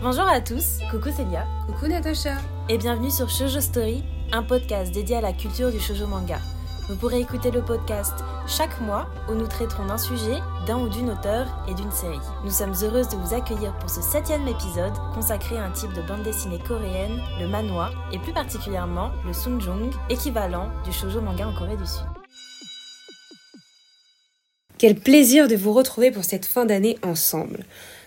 [0.00, 1.44] Bonjour à tous, coucou Célia.
[1.66, 2.36] Coucou Natacha.
[2.68, 6.38] Et bienvenue sur Shoujo Story, un podcast dédié à la culture du shoujo manga.
[6.88, 8.14] Vous pourrez écouter le podcast
[8.46, 10.38] chaque mois où nous traiterons d'un sujet,
[10.68, 12.20] d'un ou d'une auteur et d'une série.
[12.44, 16.02] Nous sommes heureuses de vous accueillir pour ce septième épisode consacré à un type de
[16.02, 21.54] bande dessinée coréenne, le manhwa, et plus particulièrement le sunjung, équivalent du shoujo manga en
[21.54, 22.06] Corée du Sud.
[24.78, 27.64] Quel plaisir de vous retrouver pour cette fin d'année ensemble.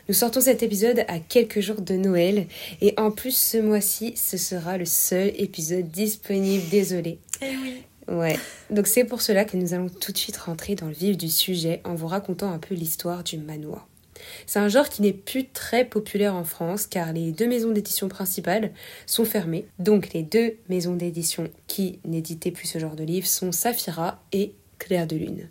[0.08, 2.48] Nous sortons cet épisode à quelques jours de Noël
[2.82, 7.20] et en plus ce mois-ci ce sera le seul épisode disponible, désolé.
[7.42, 7.84] Eh oui.
[8.08, 8.38] Ouais,
[8.70, 11.30] donc c'est pour cela que nous allons tout de suite rentrer dans le vif du
[11.30, 13.88] sujet en vous racontant un peu l'histoire du manoir.
[14.46, 18.08] C'est un genre qui n'est plus très populaire en France car les deux maisons d'édition
[18.08, 18.72] principales
[19.06, 19.66] sont fermées.
[19.80, 24.54] Donc les deux maisons d'édition qui n'éditaient plus ce genre de livres sont Saphira et
[24.78, 25.48] Claire de Lune.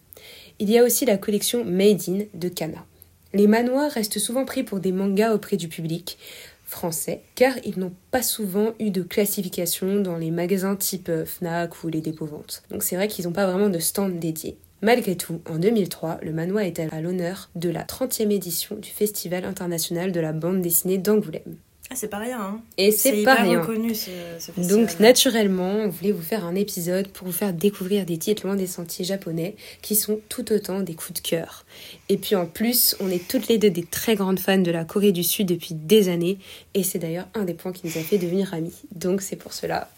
[0.59, 2.85] Il y a aussi la collection Made in de Kana.
[3.33, 6.19] Les manoirs restent souvent pris pour des mangas auprès du public,
[6.65, 11.85] français, car ils n'ont pas souvent eu de classification dans les magasins type euh, Fnac
[11.85, 12.63] ou les dépôts-ventes.
[12.71, 14.57] Donc c'est vrai qu'ils n'ont pas vraiment de stand dédié.
[14.83, 19.45] Malgré tout, en 2003, le manoir est à l'honneur de la 30e édition du Festival
[19.45, 21.57] international de la bande dessinée d'Angoulême.
[21.93, 22.61] Ah, c'est pas rien, hein.
[22.79, 23.61] Et c'est pas rien.
[23.61, 24.73] reconnu ce, ce.
[24.73, 28.55] Donc naturellement, on voulait vous faire un épisode pour vous faire découvrir des titres loin
[28.55, 31.65] des sentiers japonais qui sont tout autant des coups de cœur.
[32.09, 34.85] Et puis en plus, on est toutes les deux des très grandes fans de la
[34.85, 36.39] Corée du Sud depuis des années
[36.75, 38.83] et c'est d'ailleurs un des points qui nous a fait devenir amis.
[38.95, 39.89] Donc c'est pour cela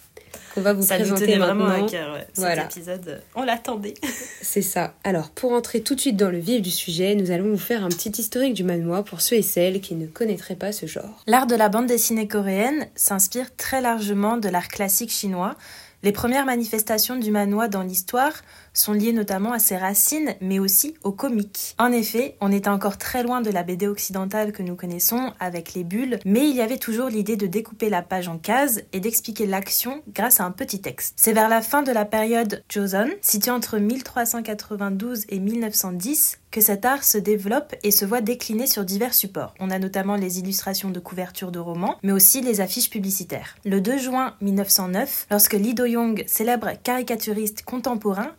[0.54, 1.64] qu'on va vous Ça nous présenter tenait maintenant.
[1.66, 2.26] vraiment à cœur, ouais.
[2.32, 2.64] Cet Voilà.
[2.64, 3.94] épisode, euh, on l'attendait.
[4.42, 4.94] C'est ça.
[5.04, 7.84] Alors, pour entrer tout de suite dans le vif du sujet, nous allons vous faire
[7.84, 11.22] un petit historique du manoir pour ceux et celles qui ne connaîtraient pas ce genre.
[11.26, 15.54] L'art de la bande dessinée coréenne s'inspire très largement de l'art classique chinois.
[16.02, 18.32] Les premières manifestations du manhwa dans l'histoire
[18.72, 21.74] sont liées notamment à ses racines, mais aussi au comique.
[21.78, 25.74] En effet, on était encore très loin de la BD occidentale que nous connaissons avec
[25.74, 29.00] les bulles, mais il y avait toujours l'idée de découper la page en cases et
[29.00, 31.14] d'expliquer l'action grâce à un petit texte.
[31.16, 36.84] C'est vers la fin de la période Joseon, située entre 1392 et 1910, que cet
[36.84, 39.54] art se développe et se voit décliner sur divers supports.
[39.58, 43.56] On a notamment les illustrations de couvertures de romans, mais aussi les affiches publicitaires.
[43.64, 48.32] Le 2 juin 1909, lorsque Lee Do-young, célèbre caricaturiste contemporain,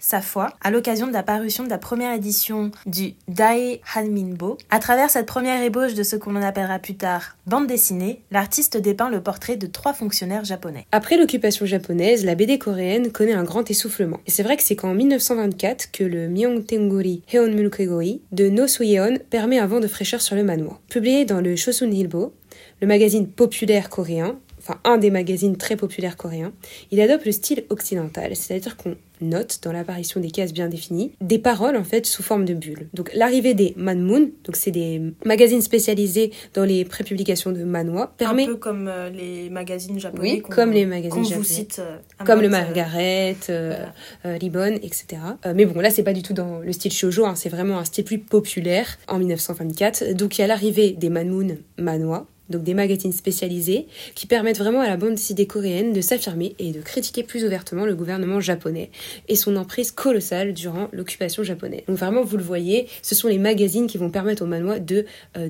[0.00, 4.78] Sa foi, à l'occasion de la parution de la première édition du Dae Hanminbo, à
[4.78, 9.22] travers cette première ébauche de ce qu'on appellera plus tard bande dessinée, l'artiste dépeint le
[9.22, 10.86] portrait de trois fonctionnaires japonais.
[10.92, 14.20] Après l'occupation japonaise, la BD coréenne connaît un grand essoufflement.
[14.26, 19.58] Et c'est vrai que c'est qu'en 1924 que le Myeongtengori Heonmulkegori de No Suyeon permet
[19.58, 20.80] un vent de fraîcheur sur le manoir.
[20.88, 22.32] Publié dans le Chosun Ilbo,
[22.80, 26.52] le magazine populaire coréen, enfin un des magazines très populaires coréens,
[26.90, 31.38] il adopte le style occidental, c'est-à-dire qu'on note dans l'apparition des cases bien définies des
[31.38, 32.88] paroles en fait sous forme de bulles.
[32.92, 38.44] Donc l'arrivée des Manmoon, donc c'est des magazines spécialisés dans les prépublications de manhwa, permet
[38.44, 40.32] Un peu comme euh, les magazines japonais.
[40.32, 41.44] Oui, comme les magazines vous japonais.
[41.46, 41.78] cite.
[41.78, 43.74] euh, comme le euh, Margaret, euh,
[44.24, 44.34] voilà.
[44.34, 45.04] euh, Ribbon, etc.
[45.54, 47.84] Mais bon, là, c'est pas du tout dans le style shoujo, hein, c'est vraiment un
[47.84, 50.14] style plus populaire en 1924.
[50.14, 54.80] Donc, il y a l'arrivée des Manmoon Manhwa, donc des magazines spécialisés qui permettent vraiment
[54.80, 58.90] à la bande dessinée coréenne de s'affirmer et de critiquer plus ouvertement le gouvernement japonais
[59.28, 61.82] et son emprise colossale durant l'occupation japonaise.
[61.88, 65.04] Donc vraiment, vous le voyez, ce sont les magazines qui vont permettre aux Manhwa de,
[65.36, 65.48] euh,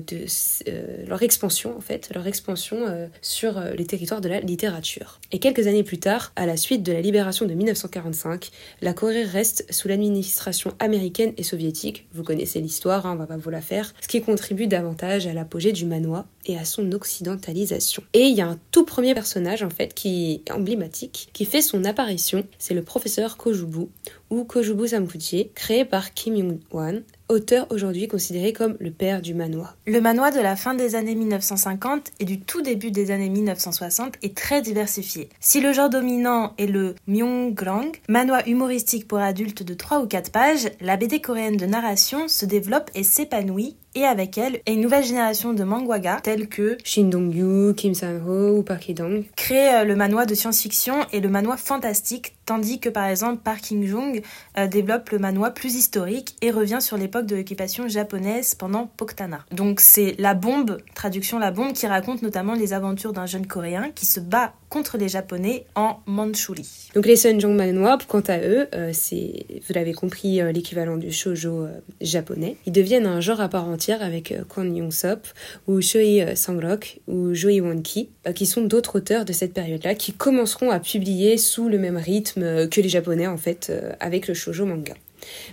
[0.67, 5.19] euh, leur expansion en fait, leur expansion euh, sur les territoires de la littérature.
[5.31, 8.49] Et quelques années plus tard, à la suite de la libération de 1945,
[8.81, 12.07] la Corée reste sous l'administration américaine et soviétique.
[12.13, 13.93] Vous connaissez l'histoire, hein, on va pas vous la faire.
[14.01, 18.03] Ce qui contribue davantage à l'apogée du manoir et à son occidentalisation.
[18.13, 21.61] Et il y a un tout premier personnage en fait qui est emblématique, qui fait
[21.61, 23.87] son apparition, c'est le professeur Kojubu
[24.29, 29.77] ou Kojubu Samkuchi, créé par Kim Young-wan, auteur aujourd'hui considéré comme le père du manoir.
[29.85, 34.15] Le manoir de la fin des années 1950 et du tout début des années 1960
[34.21, 35.29] est très diversifié.
[35.39, 40.31] Si le genre dominant est le myonggrang, manoir humoristique pour adultes de 3 ou 4
[40.31, 45.03] pages, la BD coréenne de narration se développe et s'épanouit et avec elle une nouvelle
[45.03, 49.25] génération de mangwaga tels que Shin Dong-yu, Kim San-ho ou Park Hee-dong.
[49.35, 53.61] créent euh, le manoir de science-fiction et le manoir fantastique, tandis que par exemple Park
[53.61, 54.21] King-jung
[54.57, 59.45] euh, développe le manoir plus historique et revient sur l'époque de l'occupation japonaise pendant Poktana.
[59.51, 63.91] Donc c'est La Bombe, traduction La Bombe, qui raconte notamment les aventures d'un jeune coréen
[63.93, 66.89] qui se bat contre les japonais en Mandchourie.
[66.95, 71.11] Donc les Sunjong Manhwa, quant à eux, euh, c'est, vous l'avez compris, euh, l'équivalent du
[71.11, 71.69] shoujo euh,
[72.01, 72.57] japonais.
[72.65, 75.27] Ils deviennent un genre à part entière avec Kwon Young-sop
[75.67, 80.71] ou euh, Sang-rok ou Joe Won-ki, qui sont d'autres auteurs de cette période-là, qui commenceront
[80.71, 84.95] à publier sous le même rythme que les japonais en fait, avec le shoujo manga.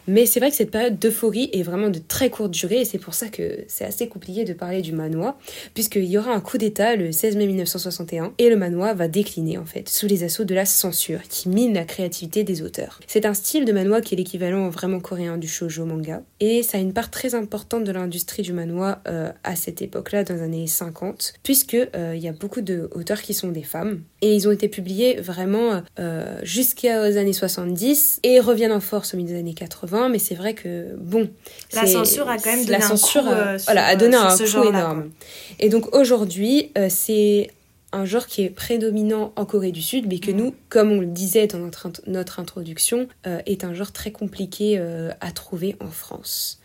[0.07, 2.99] Mais c'est vrai que cette période d'euphorie est vraiment de très courte durée et c'est
[2.99, 5.39] pour ça que c'est assez compliqué de parler du manoir,
[5.75, 9.59] puisqu'il y aura un coup d'État le 16 mai 1961 et le manoir va décliner
[9.59, 13.01] en fait sous les assauts de la censure qui mine la créativité des auteurs.
[13.07, 16.79] C'est un style de manoir qui est l'équivalent vraiment coréen du shoujo manga et ça
[16.79, 20.43] a une part très importante de l'industrie du manoir euh, à cette époque-là, dans les
[20.43, 24.49] années 50, puisque euh, il y a beaucoup d'auteurs qui sont des femmes et ils
[24.49, 29.39] ont été publiés vraiment euh, jusqu'aux années 70 et reviennent en force au milieu des
[29.39, 31.31] années 80, mais c'est vrai que bon,
[31.73, 34.65] la censure a quand même donné la censure, un coup, voilà, a donné un coup
[34.65, 35.11] énorme.
[35.59, 37.51] Et donc aujourd'hui, c'est
[37.93, 41.07] un genre qui est prédominant en Corée du Sud, mais que nous, comme on le
[41.07, 45.91] disait dans notre, notre introduction, euh, est un genre très compliqué euh, à trouver en
[45.91, 46.60] France.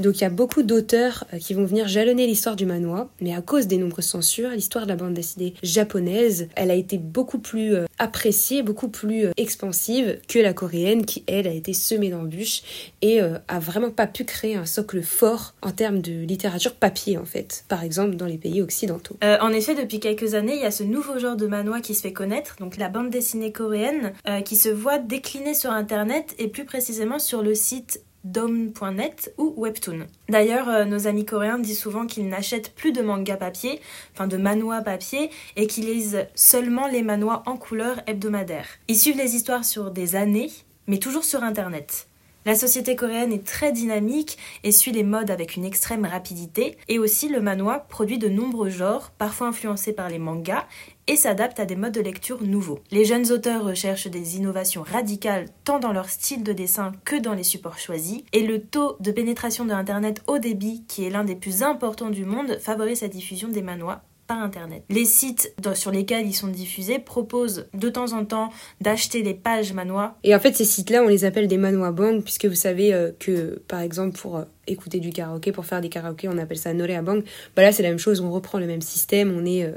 [0.00, 3.34] Donc il y a beaucoup d'auteurs euh, qui vont venir jalonner l'histoire du manoir, mais
[3.34, 7.38] à cause des nombreuses censures, l'histoire de la bande dessinée japonaise, elle a été beaucoup
[7.38, 12.08] plus euh, appréciée, beaucoup plus euh, expansive que la coréenne qui, elle, a été semée
[12.08, 12.62] d'embûches
[13.02, 17.24] et a vraiment pas pu créer un socle fort en termes de littérature papier, en
[17.24, 19.16] fait, par exemple dans les pays occidentaux.
[19.22, 22.02] en effet, depuis quelques années, il y a ce nouveau genre de manoir qui se
[22.02, 24.12] fait connaître, donc la bande dessinée coréenne,
[24.44, 30.06] qui se voit décliner sur Internet et plus précisément sur le site dom.net ou Webtoon.
[30.28, 33.80] D'ailleurs, euh, nos amis coréens disent souvent qu'ils n'achètent plus de manga papier,
[34.14, 38.66] enfin de manhwa papier, et qu'ils lisent seulement les manhwas en couleur hebdomadaire.
[38.88, 40.50] Ils suivent les histoires sur des années,
[40.86, 42.09] mais toujours sur Internet.
[42.46, 46.98] La société coréenne est très dynamique et suit les modes avec une extrême rapidité, et
[46.98, 50.64] aussi le manhwa produit de nombreux genres, parfois influencés par les mangas,
[51.06, 52.78] et s'adapte à des modes de lecture nouveaux.
[52.90, 57.34] Les jeunes auteurs recherchent des innovations radicales tant dans leur style de dessin que dans
[57.34, 61.24] les supports choisis, et le taux de pénétration de Internet au débit, qui est l'un
[61.24, 64.02] des plus importants du monde, favorise la diffusion des manhwas
[64.38, 64.84] Internet.
[64.88, 68.50] Les sites sur lesquels ils sont diffusés proposent de temps en temps
[68.80, 70.16] d'acheter des pages manois.
[70.24, 73.12] Et en fait, ces sites-là, on les appelle des manois bank, puisque vous savez euh,
[73.18, 76.72] que, par exemple, pour euh, écouter du karaoké, pour faire des karaokés, on appelle ça
[76.72, 77.24] Norea Bank.
[77.56, 79.72] Bah là, c'est la même chose, on reprend le même système, on est, euh,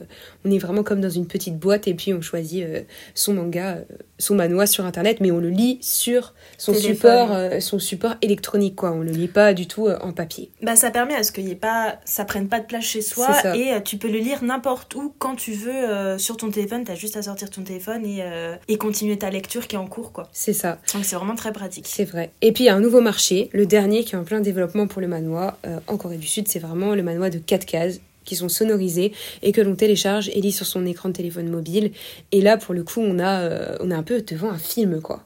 [0.45, 2.65] on est vraiment comme dans une petite boîte et puis on choisit
[3.13, 3.79] son manga,
[4.17, 7.29] son manoir sur Internet, mais on le lit sur son support,
[7.59, 8.91] son support électronique, quoi.
[8.91, 10.49] On le lit pas du tout en papier.
[10.61, 13.01] Bah, ça permet à ce qu'il y ait pas, ça prenne pas de place chez
[13.01, 16.83] soi et tu peux le lire n'importe où, quand tu veux, euh, sur ton téléphone.
[16.83, 19.87] T'as juste à sortir ton téléphone et, euh, et continuer ta lecture qui est en
[19.87, 20.29] cours, quoi.
[20.31, 20.79] C'est ça.
[20.93, 21.85] Donc c'est vraiment très pratique.
[21.87, 22.31] C'est vrai.
[22.41, 24.82] Et puis il y a un nouveau marché, le dernier qui est en plein développement
[24.87, 27.99] pour le manoir euh, en Corée du Sud, c'est vraiment le manoir de 4 cases
[28.25, 31.91] qui sont sonorisés et que l'on télécharge et lit sur son écran de téléphone mobile.
[32.31, 35.25] Et là, pour le coup, on a, on a un peu devant un film, quoi.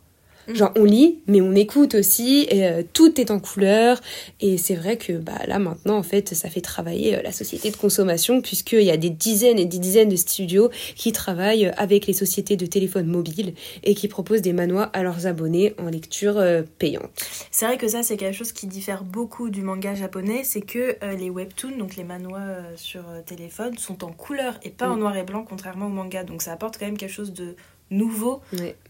[0.54, 4.00] Genre on lit, mais on écoute aussi, et euh, tout est en couleur.
[4.40, 7.70] Et c'est vrai que bah, là maintenant, en fait, ça fait travailler euh, la société
[7.70, 12.08] de consommation, puisqu'il y a des dizaines et des dizaines de studios qui travaillent avec
[12.08, 13.54] les sociétés de téléphone mobile
[13.84, 17.10] et qui proposent des manois à leurs abonnés en lecture euh, payante.
[17.52, 20.98] C'est vrai que ça, c'est quelque chose qui diffère beaucoup du manga japonais, c'est que
[21.18, 22.42] les webtoons, donc les manois
[22.76, 25.00] sur téléphone, sont en couleur et pas en mm.
[25.00, 26.24] noir et blanc, contrairement au manga.
[26.24, 27.56] Donc ça apporte quand même quelque chose de
[27.92, 28.42] nouveau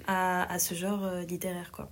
[0.08, 1.90] à, à, ce genre euh, littéraire quoi.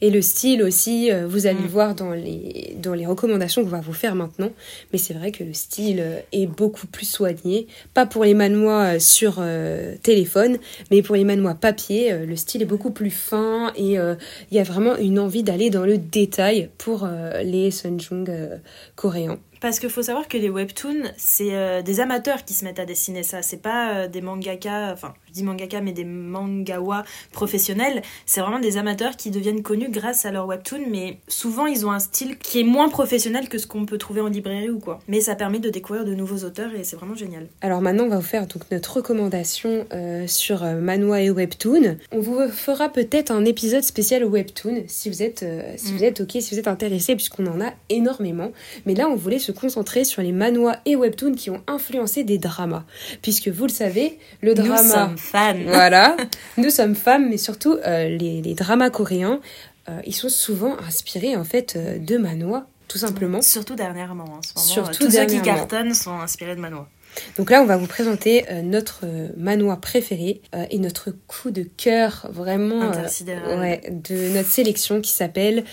[0.00, 1.70] Et le style aussi, euh, vous allez le mm.
[1.70, 4.50] voir dans les, dans les recommandations qu'on va vous faire maintenant,
[4.92, 9.00] mais c'est vrai que le style euh, est beaucoup plus soigné, pas pour les manois
[9.00, 9.42] sur
[10.02, 10.58] téléphone,
[10.90, 14.16] mais pour les manois papier, le style est beaucoup plus fin et il
[14.52, 17.08] y a vraiment une envie d'aller dans le détail pour
[17.42, 18.30] les sunjung
[18.94, 19.38] coréens.
[19.60, 23.22] Parce qu'il faut savoir que les webtoons, c'est des amateurs qui se mettent à dessiner
[23.22, 23.42] ça.
[23.42, 28.02] C'est pas des mangaka, enfin, je dis mangaka, mais des mangawa professionnels.
[28.26, 31.92] C'est vraiment des amateurs qui deviennent connus grâce à leur webtoon, mais souvent ils ont
[31.92, 35.00] un style qui est moins professionnel que ce qu'on peut trouver en librairie ou quoi.
[35.08, 37.46] Mais ça permet de découvrir de nouveaux auteurs et c'est vraiment génial.
[37.60, 41.96] Alors maintenant, on va vous faire donc notre recommandation euh, sur euh, Manhwa et webtoon.
[42.12, 46.04] On vous fera peut-être un épisode spécial webtoon si vous êtes euh, si vous mm.
[46.04, 48.52] êtes ok, si vous êtes intéressé, puisqu'on en a énormément.
[48.84, 52.38] Mais là, on voulait se concentrer sur les manhwa et webtoon qui ont influencé des
[52.38, 52.84] dramas,
[53.22, 54.82] puisque vous le savez, le drama.
[54.82, 55.54] Nous sommes fans.
[55.66, 56.16] Voilà,
[56.56, 59.40] nous sommes femmes, mais surtout les, les dramas coréens
[59.88, 63.40] euh, ils sont souvent inspirés en fait euh, de Manoa, tout simplement.
[63.40, 64.66] Surtout dernièrement, en ce moment.
[64.66, 66.88] Surtout Tous ceux qui cartonnent sont inspirés de Manoa.
[67.38, 69.04] Donc là, on va vous présenter euh, notre
[69.36, 75.64] manoir préféré et notre coup de cœur vraiment de notre sélection qui s'appelle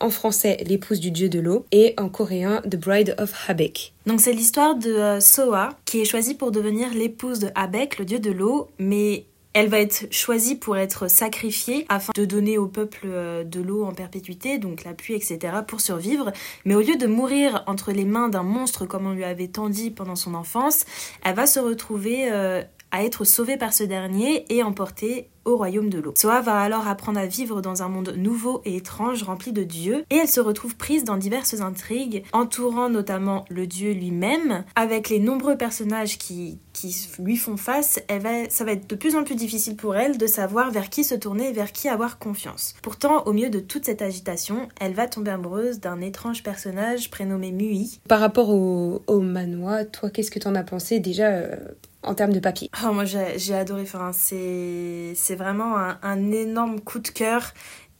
[0.00, 3.94] en français L'épouse du dieu de l'eau et en coréen The Bride of Habek.
[4.06, 8.18] Donc c'est l'histoire de Soa qui est choisie pour devenir l'épouse de Habek, le dieu
[8.18, 13.06] de l'eau, mais elle va être choisie pour être sacrifiée afin de donner au peuple
[13.06, 16.32] euh, de l'eau en perpétuité, donc la pluie, etc., pour survivre.
[16.64, 19.68] Mais au lieu de mourir entre les mains d'un monstre comme on lui avait tant
[19.68, 20.84] dit pendant son enfance,
[21.24, 22.62] elle va se retrouver euh,
[22.94, 26.14] à être sauvée par ce dernier et emporter au royaume de l'eau.
[26.16, 30.04] Soa va alors apprendre à vivre dans un monde nouveau et étrange rempli de dieux
[30.10, 35.18] et elle se retrouve prise dans diverses intrigues entourant notamment le dieu lui-même avec les
[35.18, 39.24] nombreux personnages qui, qui lui font face, elle va, ça va être de plus en
[39.24, 42.74] plus difficile pour elle de savoir vers qui se tourner et vers qui avoir confiance.
[42.82, 47.52] Pourtant, au milieu de toute cette agitation, elle va tomber amoureuse d'un étrange personnage prénommé
[47.52, 48.00] Mui.
[48.08, 51.56] Par rapport au, au manoir, toi, qu'est-ce que t'en as pensé déjà euh,
[52.02, 52.70] en termes de papier?
[52.84, 57.52] Oh, moi j'ai adoré, enfin, c'est vraiment un, un, énorme coup de cœur.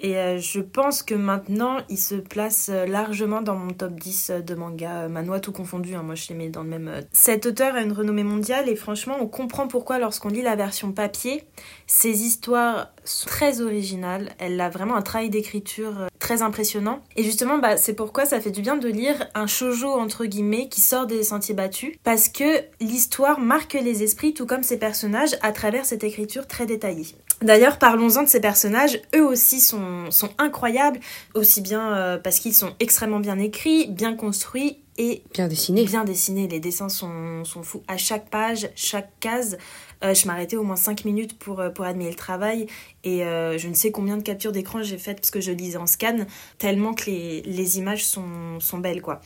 [0.04, 4.28] Et euh, je pense que maintenant, il se place euh, largement dans mon top 10
[4.28, 5.94] euh, de manga manois tout confondu.
[5.94, 6.02] Hein.
[6.02, 7.00] Moi, je les mets dans le même.
[7.10, 10.92] Cet auteur a une renommée mondiale et franchement, on comprend pourquoi lorsqu'on lit la version
[10.92, 11.44] papier,
[11.86, 12.92] ses histoires
[13.26, 14.32] très originales.
[14.38, 17.00] Elle a vraiment un travail d'écriture très impressionnant.
[17.16, 20.68] Et justement, bah, c'est pourquoi ça fait du bien de lire un shojo entre guillemets
[20.68, 25.36] qui sort des sentiers battus parce que l'histoire marque les esprits tout comme ses personnages
[25.42, 27.06] à travers cette écriture très détaillée.
[27.42, 31.00] D'ailleurs, parlons-en de ces personnages, eux aussi sont, sont incroyables,
[31.34, 35.84] aussi bien euh, parce qu'ils sont extrêmement bien écrits, bien construits et bien dessinés.
[35.84, 37.82] Bien dessinés, les dessins sont, sont fous.
[37.88, 39.58] À chaque page, chaque case,
[40.04, 42.66] euh, je m'arrêtais au moins 5 minutes pour, euh, pour admirer le travail
[43.04, 45.86] et je ne sais combien de captures d'écran j'ai faites parce que je lisais en
[45.86, 49.20] scan, tellement que les, images sont, belles quoi.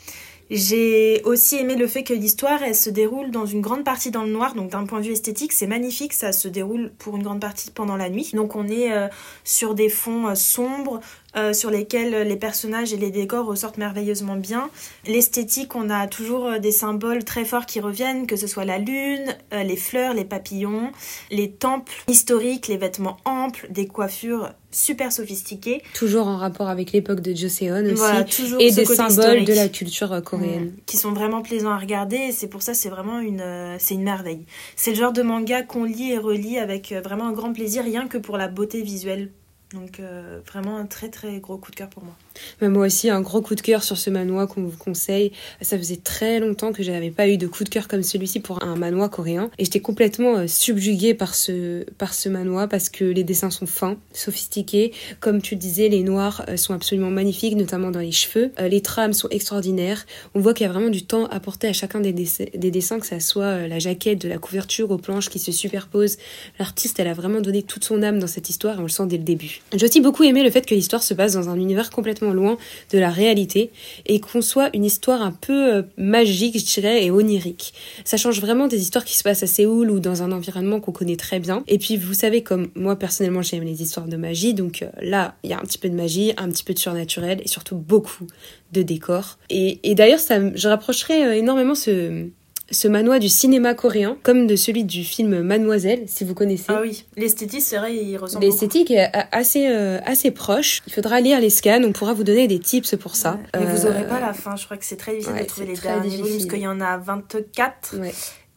[0.51, 4.31] J'ai aussi aimé le fait que l'histoire, se déroule dans une grande partie dans le
[4.31, 7.41] noir, donc d'un point de vue esthétique, c'est magnifique, ça se déroule pour une grande
[7.41, 8.31] partie pendant la nuit.
[8.33, 9.09] Donc on est euh,
[9.45, 11.01] sur des fonds euh, sombres,
[11.39, 14.69] euh, sur lesquels les personnages et les décors ressortent merveilleusement bien.
[15.07, 19.37] L'esthétique, on a toujours des symboles très forts qui reviennent, que ce soit la lune,
[19.53, 20.91] les fleurs, les papillons,
[21.31, 25.83] les temples historiques, les vêtements amples, des coiffures super sophistiquées.
[25.95, 28.55] Toujours en rapport avec l'époque de Joseon aussi.
[28.59, 30.67] et des symboles de la culture coréenne.
[30.67, 30.81] Mmh.
[30.87, 33.95] Qui sont vraiment plaisants à regarder et c'est pour ça c'est vraiment une, euh, c'est
[33.95, 34.45] une merveille.
[34.77, 37.85] C'est le genre de manga qu'on lit et relit avec euh, vraiment un grand plaisir
[37.85, 39.31] rien que pour la beauté visuelle.
[39.73, 42.15] Donc euh, vraiment un très très gros coup de cœur pour moi.
[42.63, 45.33] Moi aussi, un gros coup de cœur sur ce manoir qu'on vous conseille.
[45.61, 48.41] Ça faisait très longtemps que je n'avais pas eu de coup de cœur comme celui-ci
[48.41, 49.51] pour un manoir coréen.
[49.59, 53.67] Et j'étais complètement euh, subjuguée par ce, par ce manoir parce que les dessins sont
[53.67, 54.93] fins, sophistiqués.
[55.21, 58.53] Comme tu disais, les noirs euh, sont absolument magnifiques, notamment dans les cheveux.
[58.59, 60.07] Euh, les trames sont extraordinaires.
[60.35, 63.07] On voit qu'il y a vraiment du temps apporté à chacun des, des dessins, que
[63.07, 66.19] ça soit la jaquette, de la couverture aux planches qui se superposent.
[66.59, 69.07] L'artiste, elle a vraiment donné toute son âme dans cette histoire et on le sent
[69.07, 69.61] dès le début.
[69.75, 72.57] J'ai aussi beaucoup aimé le fait que l'histoire se passe dans un univers complètement loin
[72.93, 73.71] de la réalité
[74.07, 77.75] et qu'on soit une histoire un peu euh, magique, je dirais, et onirique.
[78.05, 80.93] Ça change vraiment des histoires qui se passent à Séoul ou dans un environnement qu'on
[80.93, 81.63] connaît très bien.
[81.67, 85.37] Et puis, vous savez, comme moi personnellement, j'aime les histoires de magie, donc euh, là,
[85.43, 87.77] il y a un petit peu de magie, un petit peu de surnaturel et surtout
[87.77, 88.27] beaucoup
[88.73, 89.39] de décors.
[89.51, 92.29] Et, et d'ailleurs, ça, je rapprocherais euh, énormément ce,
[92.71, 96.67] ce manoir du cinéma coréen, comme de celui du film Mademoiselle, si vous connaissez.
[96.69, 100.83] Ah oui, l'esthétique, c'est vrai, il ressemble L'esthétique est assez, euh, assez proche.
[100.87, 103.39] Il faudra lire les scans, on pourra vous donner des tips pour ça.
[103.59, 105.77] Mais vous aurez pas la fin, je crois que c'est très difficile de trouver les
[105.77, 107.97] derniers volumes, parce qu'il y en a 24.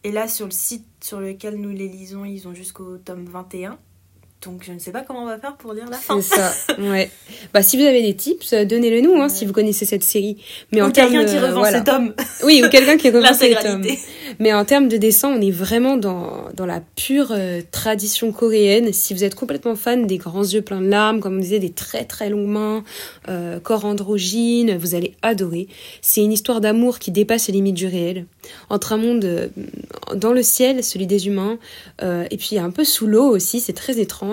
[0.04, 3.78] Et là, sur le site sur lequel nous les lisons, ils ont jusqu'au tome 21.
[4.44, 6.20] Donc je ne sais pas comment on va faire pour lire la fin.
[6.20, 7.10] C'est ça, ouais.
[7.54, 10.36] Bah si vous avez des tips, euh, donnez-le nous, hein, si vous connaissez cette série.
[10.72, 12.14] Mais ou quelqu'un qui revend cet homme.
[12.44, 13.84] Oui, ou quelqu'un qui revend cet homme.
[14.40, 18.92] Mais en termes de dessin, on est vraiment dans, dans la pure euh, tradition coréenne.
[18.92, 21.70] Si vous êtes complètement fan des grands yeux pleins de larmes, comme on disait, des
[21.70, 22.84] très très longues mains,
[23.28, 25.68] euh, corps androgyne, vous allez adorer.
[26.00, 28.26] C'est une histoire d'amour qui dépasse les limites du réel.
[28.70, 29.48] Entre un monde euh,
[30.14, 31.58] dans le ciel, celui des humains,
[32.02, 34.31] et puis un peu sous l'eau aussi, c'est très étrange.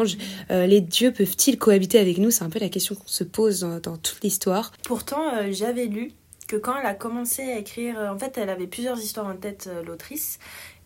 [0.51, 2.32] Euh, les dieux peuvent-ils cohabiter avec nous?
[2.32, 4.72] C'est un peu la question qu'on se pose dans, toute l'histoire.
[4.84, 6.12] Pourtant, j'avais lu
[6.48, 9.70] que quand elle a commencé à écrire, en fait, elle avait plusieurs histoires en tête,
[9.86, 10.39] l'autrice,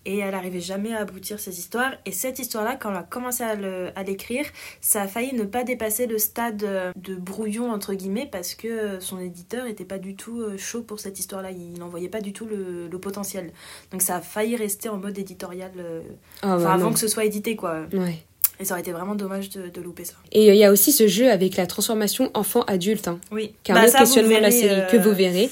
[0.05, 1.93] et elle n'arrivait jamais à aboutir ses histoires.
[2.05, 4.46] Et cette histoire-là, quand elle a commencé à l'écrire,
[4.82, 8.67] ça a failli ne pas dépasser le stade euh, de brouillon, entre guillemets, parce que
[8.67, 11.51] euh, son éditeur n'était pas du tout euh, chaud pour cette histoire-là.
[11.51, 13.51] Il n'en voyait pas du tout le, potentiel.
[13.91, 15.72] Donc ça a failli rester en mode éditorial,
[16.41, 17.82] ah, bah avant que ce soit édité, quoi.
[17.91, 18.24] Ouais.
[18.60, 20.13] Et ça aurait été vraiment dommage de, louper ça.
[20.31, 23.07] Et euh, il y a aussi ce jeu avec la transformation enfant-adoute.
[23.07, 23.53] Hein, oui.
[23.67, 25.50] Un bah, questionnement de la série que vous euh, verrez.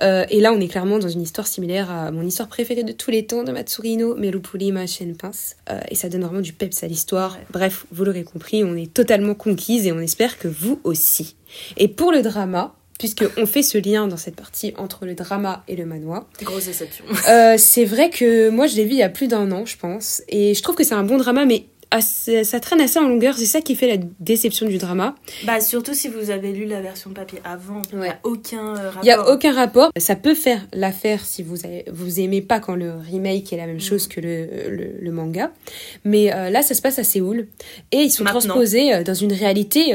[0.00, 2.92] Euh, et là, on est clairement dans une histoire similaire à mon histoire préférée de
[2.92, 5.56] tous les temps de Matsurino, Merupuli chaîne Pince.
[5.90, 7.38] et ça donne vraiment du peps à l'histoire.
[7.50, 11.36] Bref, vous l'aurez compris, on est totalement conquise et on espère que vous aussi.
[11.76, 15.76] Et pour le drama, puisqu'on fait ce lien dans cette partie entre le drama et
[15.76, 16.26] le manoir.
[16.42, 17.04] Grosse déception.
[17.58, 20.22] c'est vrai que moi je l'ai vu il y a plus d'un an, je pense,
[20.28, 21.66] et je trouve que c'est un bon drama, mais
[22.00, 23.36] ça traîne assez en longueur.
[23.36, 25.14] C'est ça qui fait la déception du drama.
[25.44, 27.82] Bah, surtout si vous avez lu la version papier avant.
[27.92, 29.02] Il n'y a aucun rapport.
[29.02, 29.90] Il n'y a aucun rapport.
[29.96, 33.66] Ça peut faire l'affaire si vous, avez, vous aimez pas quand le remake est la
[33.66, 34.08] même chose mm.
[34.08, 35.52] que le, le, manga.
[36.04, 37.48] Mais là, ça se passe à Séoul.
[37.92, 39.92] Et ils sont transposés dans une réalité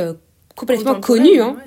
[0.55, 1.41] complètement connue.
[1.41, 1.57] Hein.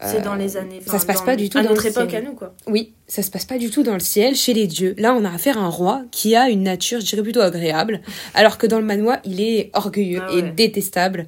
[0.00, 0.80] C'est dans les années.
[0.86, 2.54] Ça se passe pas du tout à dans notre époque à nous, quoi.
[2.66, 4.94] Oui, ça se passe pas du tout dans le ciel, chez les dieux.
[4.96, 8.00] Là, on a affaire à un roi qui a une nature, je dirais plutôt agréable,
[8.32, 11.26] alors que dans le manoir, il est orgueilleux ah et détestable.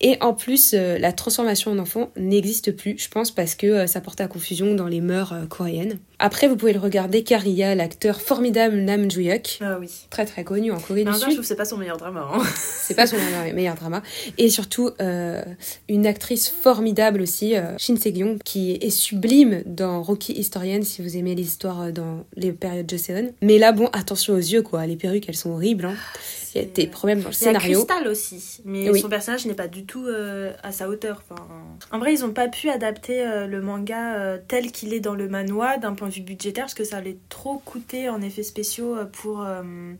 [0.00, 3.86] Et en plus, euh, la transformation en enfant n'existe plus, je pense, parce que euh,
[3.86, 5.98] ça porte à confusion dans les mœurs euh, coréennes.
[6.18, 9.88] Après, vous pouvez le regarder car il y a l'acteur formidable Nam Joo-hyuk, ah oui.
[10.10, 11.20] très très connu en Corée du Sud.
[11.20, 12.28] Je trouve que c'est pas son meilleur drama.
[12.32, 12.42] Hein.
[12.54, 13.16] c'est pas son
[13.54, 14.02] meilleur drama.
[14.38, 14.90] Et surtout,
[15.88, 21.34] une actrice formidable aussi, Shin Se-kyung, qui est sublime dans Rocky Historian, si vous aimez
[21.34, 23.32] l'histoire euh, dans les périodes Joseon.
[23.42, 24.86] Mais là, bon, attention aux yeux, quoi.
[24.86, 25.84] Les perruques, elles sont horribles.
[25.86, 25.96] Hein.
[26.54, 27.68] Il y a des problèmes dans le scénario.
[27.68, 30.88] Il y a Crystal aussi, mais son personnage n'est pas du tout euh, à sa
[30.88, 31.22] hauteur.
[31.28, 31.42] Enfin,
[31.90, 35.28] en vrai, ils n'ont pas pu adapter euh, le manga tel qu'il est dans le
[35.28, 38.96] manoir d'un point de vue budgétaire parce que ça allait trop coûter en effets spéciaux
[39.12, 39.46] pour,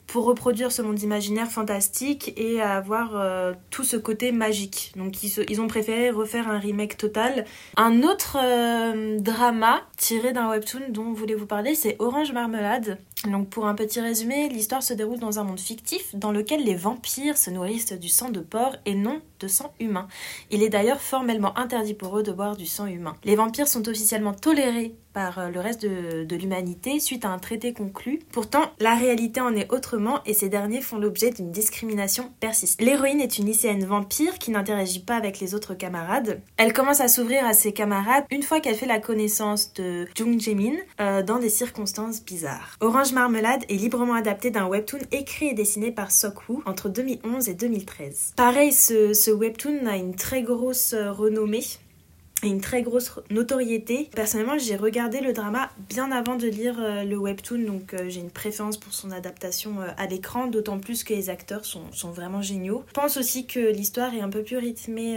[0.06, 4.92] pour reproduire ce monde imaginaire fantastique et avoir tout ce côté magique.
[4.96, 7.44] Donc ils, ils ont préféré refaire un remake total.
[7.76, 8.38] Un autre
[9.18, 12.98] drama tiré d'un webtoon dont voulez vous parler, c'est Orange Marmelade.
[13.28, 16.74] Donc pour un petit résumé, l'histoire se déroule dans un monde fictif dans lequel les
[16.74, 20.08] vampires se nourrissent du sang de porc et non de sang humain.
[20.50, 23.14] Il est d'ailleurs formellement interdit pour eux de boire du sang humain.
[23.24, 27.72] Les vampires sont officiellement tolérés par euh, le reste de, l'humanité suite à un traité
[27.72, 28.18] conclu.
[28.32, 32.84] Pourtant, la réalité en est autrement et ces derniers font l'objet d'une discrimination persistante.
[32.84, 36.42] L'héroïne est une lycéenne vampire qui n'interagit pas avec les autres camarades.
[36.56, 40.40] Elle commence à s'ouvrir à ses camarades une fois qu'elle fait la connaissance de Jung
[40.40, 42.76] Jae-min euh, dans des circonstances bizarres.
[42.80, 47.54] Orange Marmelade est librement adapté d'un webtoon écrit et dessiné par Sok-woo entre 2011 et
[47.54, 48.32] 2013.
[48.36, 51.64] Pareil, ce webtoon a une très grosse euh, renommée
[52.42, 54.10] une très grosse notoriété.
[54.14, 58.20] Personnellement, j'ai regardé le drama bien avant de lire euh, le webtoon, donc euh, j'ai
[58.20, 62.42] une préférence pour son adaptation à l'écran, d'autant plus que les acteurs sont, sont, vraiment
[62.42, 62.84] géniaux.
[62.88, 65.16] Je pense aussi que l'histoire est un peu plus rythmée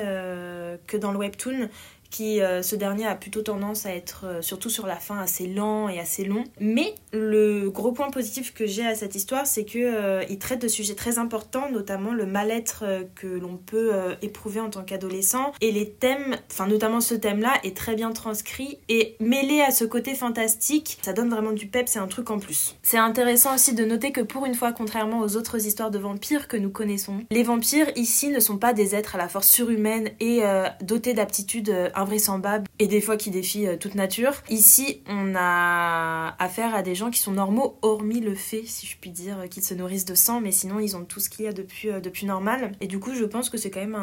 [0.88, 1.68] que dans le webtoon
[2.10, 5.48] qui euh, ce dernier a plutôt tendance à être euh, surtout sur la fin assez
[5.48, 6.44] lent et assez long.
[6.60, 10.62] Mais le gros point positif que j'ai à cette histoire, c'est que euh, il traite
[10.62, 12.84] de sujets très importants, notamment le mal-être
[13.16, 13.92] que l'on peut
[14.22, 18.80] éprouver en tant qu'adolescent et les thèmes, enfin notamment ce thème-là est très bien transcrit
[18.90, 22.40] et mêlé à ce côté fantastique, ça donne vraiment du pep, c'est un truc en
[22.40, 22.76] plus.
[22.84, 26.48] C'est intéressant aussi de noter que pour une fois, contrairement aux autres histoires de vampires
[26.48, 30.10] que nous connaissons, les vampires ici ne sont pas des êtres à la force surhumaine
[30.20, 30.42] et
[30.82, 34.34] dotés d'aptitudes invraisemblable et des fois qui défient euh, toute nature.
[34.50, 38.96] Ici, on a affaire à des gens qui sont normaux, hormis le fait, si je
[39.00, 41.48] puis dire, qu'ils se nourrissent de sang, mais sinon ils ont tout ce qu'il y
[41.48, 42.72] a depuis, euh, depuis normal.
[42.80, 43.98] Et du coup, je pense que c'est quand même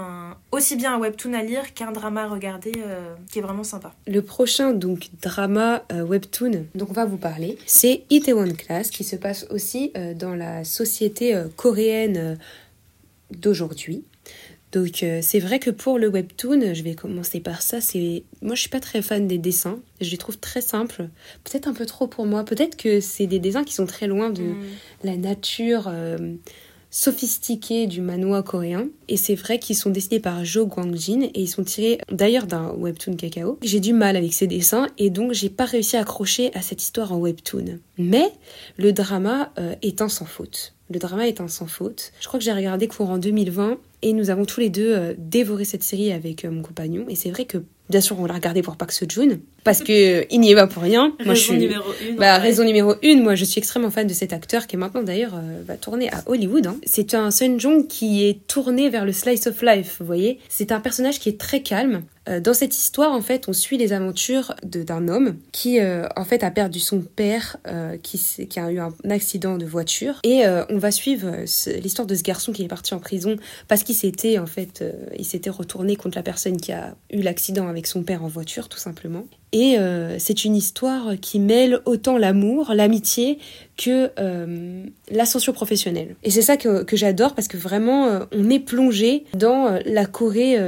[0.53, 3.93] aussi bien un webtoon à lire qu'un drama à regarder euh, qui est vraiment sympa.
[4.07, 9.17] Le prochain, donc, drama webtoon dont on va vous parler, c'est Itaewon Class, qui se
[9.17, 12.39] passe aussi dans la société coréenne
[13.31, 14.05] d'aujourd'hui.
[14.75, 18.57] Donc euh, c'est vrai que pour le webtoon, je vais commencer par ça, c'est moi
[18.57, 21.09] je suis pas très fan des dessins, je les trouve très simples,
[21.45, 24.31] peut-être un peu trop pour moi, peut-être que c'est des dessins qui sont très loin
[24.31, 24.57] de mm.
[25.05, 26.35] la nature euh,
[26.91, 31.49] sophistiquée du manoir coréen et c'est vrai qu'ils sont dessinés par Jo Guangjin et ils
[31.49, 33.61] sont tirés d'ailleurs d'un webtoon cacao.
[33.63, 36.83] J'ai du mal avec ces dessins et donc j'ai pas réussi à accrocher à cette
[36.83, 37.79] histoire en webtoon.
[37.99, 38.29] Mais
[38.77, 40.75] le drama euh, est un sans faute.
[40.91, 42.13] Le drama est un sans faute.
[42.21, 45.65] Je crois que j'ai regardé courant 2020 et nous avons tous les deux euh, dévoré
[45.65, 47.07] cette série avec euh, mon compagnon.
[47.09, 50.41] Et c'est vrai que, bien sûr, on l'a regardé pour Park Seo-joon, parce que il
[50.41, 51.15] n'y est pas pour rien.
[51.25, 51.59] Moi, raison je suis...
[51.59, 52.17] numéro une.
[52.17, 53.23] Bah, raison numéro une.
[53.23, 56.11] Moi, je suis extrêmement fan de cet acteur qui est maintenant d'ailleurs euh, va tourner
[56.13, 56.67] à Hollywood.
[56.67, 56.77] Hein.
[56.85, 59.97] C'est un Sun Jong qui est tourné vers le slice of life.
[60.01, 62.03] Vous voyez, c'est un personnage qui est très calme.
[62.43, 66.51] dans cette histoire, en fait, on suit les aventures d'un homme qui, en fait, a
[66.51, 67.59] perdu son père,
[68.03, 68.19] qui,
[68.49, 71.45] qui, a eu un accident de voiture, et on va suivre
[71.83, 73.37] l'histoire de ce garçon qui est parti en prison
[73.69, 77.21] parce qu'il s'était en fait, euh, il s'était retourné contre la personne qui a eu
[77.21, 79.27] l'accident avec son père en voiture, tout simplement.
[79.55, 83.39] Et euh, c'est une histoire qui mêle autant l'amour, l'amitié
[83.77, 86.17] que euh, l'ascension professionnelle.
[86.25, 90.59] Et c'est ça que, j'adore parce que vraiment euh, on est plongé dans la Corée,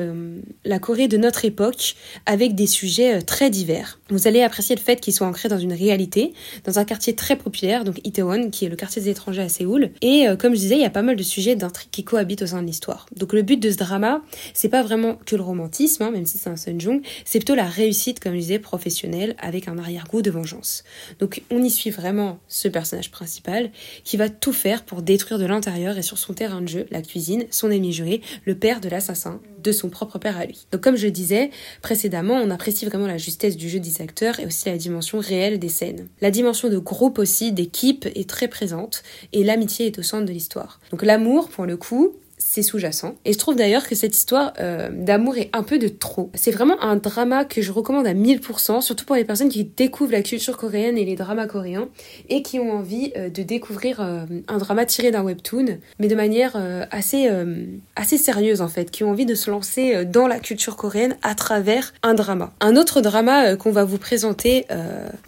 [0.65, 1.97] la Corée de notre époque
[2.27, 3.99] avec des sujets très divers.
[4.09, 6.33] Vous allez apprécier le fait qu'ils soient ancrés dans une réalité,
[6.65, 9.91] dans un quartier très populaire, donc Itaewon, qui est le quartier des étrangers à Séoul.
[10.01, 12.47] Et comme je disais, il y a pas mal de sujets d'intrigue qui cohabitent au
[12.47, 13.07] sein de l'histoire.
[13.17, 14.23] Donc le but de ce drama,
[14.55, 17.67] c'est pas vraiment que le romantisme, hein, même si c'est un Sunjung, c'est plutôt la
[17.67, 20.85] réussite, comme je disais, professionnel avec un arrière-goût de vengeance.
[21.19, 23.71] Donc on y suit vraiment ce personnage principal
[24.05, 27.01] qui va tout faire pour détruire de l'intérieur et sur son terrain de jeu, la
[27.01, 30.67] cuisine, son ennemi juré, le père de l'assassin, de son propre père à lui.
[30.73, 31.49] Donc comme je disais
[31.81, 35.59] précédemment, on apprécie vraiment la justesse du jeu des acteurs et aussi la dimension réelle
[35.59, 36.09] des scènes.
[36.21, 40.33] La dimension de groupe aussi, d'équipe est très présente et l'amitié est au centre de
[40.33, 40.81] l'histoire.
[40.91, 43.15] Donc l'amour, pour le coup, c'est sous-jacent.
[43.25, 46.31] Et je trouve d'ailleurs que cette histoire euh, d'amour est un peu de trop.
[46.35, 50.13] C'est vraiment un drama que je recommande à 1000%, surtout pour les personnes qui découvrent
[50.13, 51.89] la culture coréenne et les dramas coréens
[52.29, 56.15] et qui ont envie euh, de découvrir euh, un drama tiré d'un webtoon, mais de
[56.15, 56.57] manière
[56.91, 57.29] assez,
[57.95, 61.35] assez sérieuse en fait, qui ont envie de se lancer dans la culture coréenne à
[61.35, 62.53] travers un drama.
[62.61, 64.67] Un autre drama qu'on va vous présenter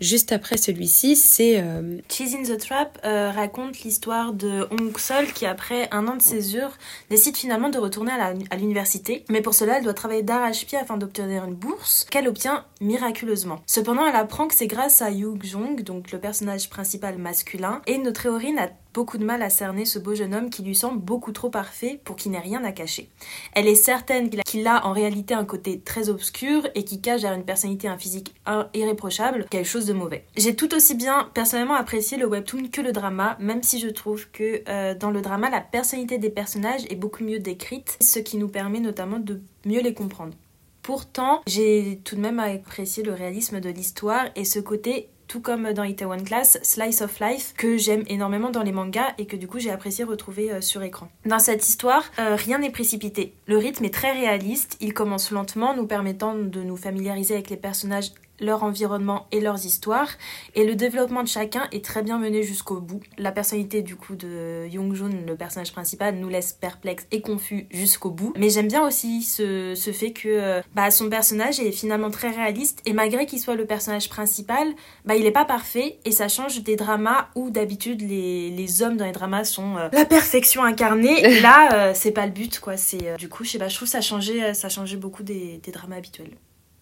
[0.01, 1.63] juste après celui-ci, c'est...
[2.09, 6.77] Cheese the Trap raconte l'histoire de Hong Sol qui après un an de césure
[7.11, 11.45] décide finalement de retourner à l'université, mais pour cela elle doit travailler d'arrache-pied afin d'obtenir
[11.45, 13.61] une bourse qu'elle obtient miraculeusement.
[13.67, 17.99] Cependant, elle apprend que c'est grâce à Yu Jong, donc le personnage principal masculin, et
[17.99, 18.69] notre héroïne a
[18.99, 22.01] beaucoup de mal à cerner ce beau jeune homme qui lui semble beaucoup trop parfait
[22.03, 23.09] pour qu'il n'ait rien à cacher.
[23.55, 27.39] Elle est certaine qu'il a en réalité un côté très obscur et qui cache derrière
[27.39, 28.35] une personnalité, un physique
[28.75, 30.25] irréprochable, quelque chose de mauvais.
[30.37, 34.29] J'ai tout aussi bien personnellement apprécié le webtoon que le drama, même si je trouve
[34.33, 38.37] que euh, dans le drama, la personnalité des personnages est beaucoup mieux décrite, ce qui
[38.37, 40.35] nous permet notamment de mieux les comprendre.
[40.83, 45.73] Pourtant, j'ai tout de même apprécié le réalisme de l'histoire et ce côté tout comme
[45.73, 49.47] dans Itaewon Class, Slice of Life, que j'aime énormément dans les mangas et que du
[49.47, 51.09] coup j'ai apprécié retrouver euh, sur écran.
[51.27, 53.35] Dans cette histoire, euh, rien n'est précipité.
[53.47, 57.57] Le rythme est très réaliste, il commence lentement, nous permettant de nous familiariser avec les
[57.57, 60.11] personnages leur environnement et leurs histoires.
[60.55, 63.01] Et le développement de chacun est très bien mené jusqu'au bout.
[63.17, 67.67] La personnalité du coup de Young Joon, le personnage principal, nous laisse perplexe et confus
[67.71, 68.33] jusqu'au bout.
[68.37, 72.31] Mais j'aime bien aussi ce, ce fait que euh, bah, son personnage est finalement très
[72.31, 74.69] réaliste et malgré qu'il soit le personnage principal,
[75.05, 78.97] bah, il est pas parfait et ça change des dramas où d'habitude les, les, hommes
[78.97, 81.41] dans les dramas sont euh, la perfection incarnée.
[81.41, 82.77] Là, euh, c'est pas le but quoi.
[82.77, 85.73] C'est du coup, je sais pas, je trouve ça changeait, ça changeait beaucoup des, des
[85.73, 86.37] dramas habituels.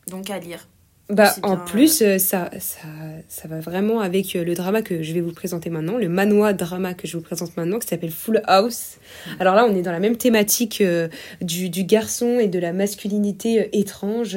[0.08, 0.66] Donc à lire.
[1.08, 2.88] Bah, en plus, euh, ça, ça,
[3.28, 6.52] ça va vraiment avec euh, le drama que je vais vous présenter maintenant, le manoir
[6.52, 8.96] drama que je vous présente maintenant, qui s'appelle Full House.
[8.96, 9.30] Mm.
[9.38, 11.06] Alors là, on est dans la même thématique euh,
[11.40, 14.36] du, du, garçon et de la masculinité étrange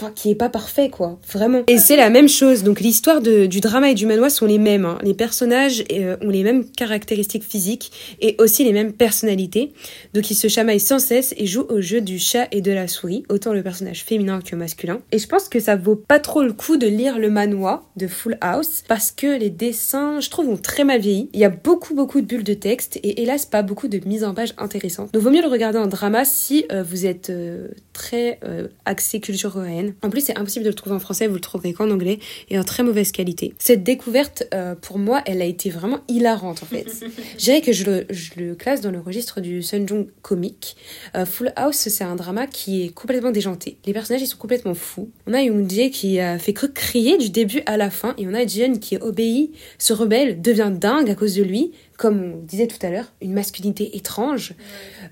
[0.00, 1.62] enfin qui est pas parfait quoi vraiment.
[1.66, 2.62] Et c'est la même chose.
[2.62, 4.98] Donc l'histoire du drama et du manoir sont les mêmes hein.
[5.02, 9.72] les personnages euh, ont les mêmes caractéristiques physiques et aussi les mêmes personnalités.
[10.14, 12.86] Donc ils se chamaillent sans cesse et jouent au jeu du chat et de la
[12.88, 15.00] souris autant le personnage féminin que masculin.
[15.12, 18.06] Et je pense que ça vaut pas trop le coup de lire le manoir de
[18.06, 21.28] Full House parce que les dessins je trouve ont très mal vieilli.
[21.32, 24.24] Il y a beaucoup beaucoup de bulles de texte et hélas pas beaucoup de mise
[24.24, 27.68] en page intéressante donc vaut mieux le regarder en drama si euh, vous êtes euh,
[27.92, 28.38] très
[28.84, 31.72] axé culture coréenne en plus, c'est impossible de le trouver en français, vous le trouverez
[31.72, 32.18] qu'en anglais
[32.50, 33.54] et en très mauvaise qualité.
[33.58, 36.86] Cette découverte, euh, pour moi, elle a été vraiment hilarante en fait.
[37.38, 40.76] je dirais que je le, classe dans le registre du Sunjong comique.
[41.16, 43.76] Euh, Full House, c'est un drama qui est complètement déjanté.
[43.86, 45.10] Les personnages, ils sont complètement fous.
[45.26, 48.26] On a Yoon Jae qui a fait que crier du début à la fin et
[48.26, 52.44] on a Jeon qui obéit, se rebelle, devient dingue à cause de lui comme on
[52.44, 54.54] disait tout à l'heure, une masculinité étrange.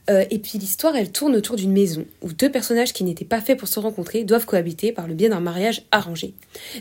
[0.09, 3.41] Euh, et puis l'histoire, elle tourne autour d'une maison où deux personnages qui n'étaient pas
[3.41, 6.33] faits pour se rencontrer doivent cohabiter par le biais d'un mariage arrangé.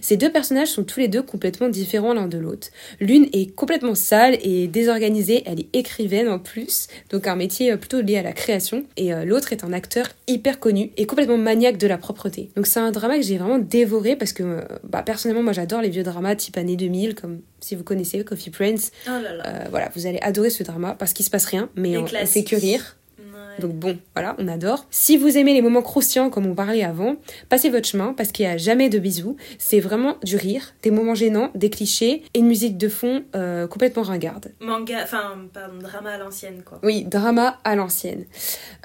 [0.02, 2.68] Ces deux personnages sont tous les deux complètement différents l'un de l'autre.
[3.00, 7.78] L'une est complètement sale et désorganisée, elle est écrivaine en plus, donc un métier euh,
[7.78, 11.38] plutôt lié à la création, et euh, l'autre est un acteur hyper connu et complètement
[11.38, 12.50] maniaque de la propreté.
[12.56, 15.90] Donc c'est un drama que j'ai vraiment dévoré parce que bah, personnellement moi j'adore les
[15.90, 18.92] vieux dramas type années 2000 comme si vous connaissez Coffee Prince.
[19.08, 22.06] Oh là voilà, vous allez adorer ce drama parce qu'il se passe rien, mais on,
[22.08, 22.98] fait que rire.
[23.60, 24.86] Donc bon, voilà, on adore.
[24.92, 27.16] Si vous aimez les moments croustillants comme on parlait avant,
[27.50, 29.38] passez votre chemin parce qu'il n'y a jamais de bisous.
[29.58, 33.68] C'est vraiment du rire, des moments gênants, des clichés et une musique de fond euh,
[33.68, 34.52] complètement ringarde.
[34.60, 36.80] Manga, enfin, pardon, drama à l'ancienne quoi.
[36.84, 38.26] Oui, drama à l'ancienne.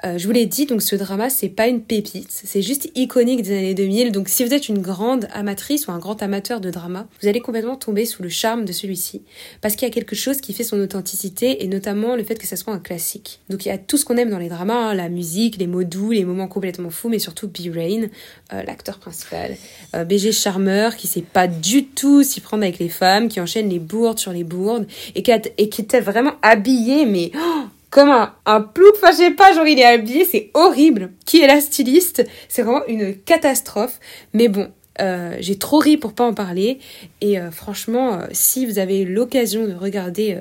[0.05, 3.41] Euh, je vous l'ai dit, donc ce drama, c'est pas une pépite, c'est juste iconique
[3.41, 4.11] des années 2000.
[4.11, 7.41] Donc si vous êtes une grande amatrice ou un grand amateur de drama, vous allez
[7.41, 9.23] complètement tomber sous le charme de celui-ci
[9.61, 12.47] parce qu'il y a quelque chose qui fait son authenticité et notamment le fait que
[12.47, 13.41] ça soit un classique.
[13.49, 15.67] Donc il y a tout ce qu'on aime dans les dramas Hein, la musique, les
[15.67, 18.09] mots doux, les moments complètement fous, mais surtout B-Rain,
[18.53, 19.57] euh, l'acteur principal.
[19.95, 23.69] Euh, BG charmeur qui sait pas du tout s'y prendre avec les femmes, qui enchaîne
[23.69, 27.31] les bourdes sur les bourdes, et qui, et qui était vraiment habillé, mais...
[27.35, 31.11] Oh, comme un, un plouc, enfin je sais pas, genre il est habillé, c'est horrible.
[31.25, 32.25] Qui est la styliste?
[32.47, 33.99] C'est vraiment une catastrophe.
[34.33, 34.71] Mais bon,
[35.01, 36.79] euh, j'ai trop ri pour pas en parler.
[37.19, 40.39] Et franchement, si vous avez l'occasion de regarder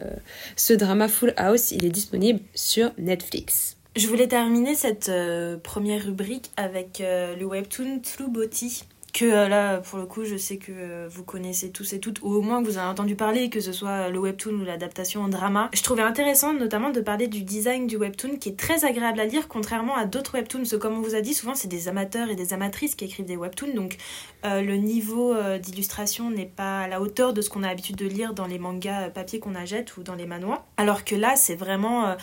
[0.55, 3.80] ce drama Full House, il est disponible sur Netflix.
[4.01, 9.47] Je voulais terminer cette euh, première rubrique avec euh, le webtoon True Body que euh,
[9.47, 12.63] là, pour le coup, je sais que vous connaissez tous et toutes, ou au moins
[12.63, 15.69] que vous avez entendu parler, que ce soit le webtoon ou l'adaptation en drama.
[15.75, 19.27] Je trouvais intéressant notamment de parler du design du webtoon qui est très agréable à
[19.27, 20.61] lire, contrairement à d'autres webtoons.
[20.61, 23.05] Parce que, comme on vous a dit, souvent c'est des amateurs et des amatrices qui
[23.05, 23.99] écrivent des webtoons, donc
[24.45, 28.33] le niveau d'illustration n'est pas à la hauteur de ce qu'on a l'habitude de lire
[28.33, 30.65] dans les mangas papier qu'on achète ou dans les manois.
[30.79, 32.17] Alors que là, c'est vraiment.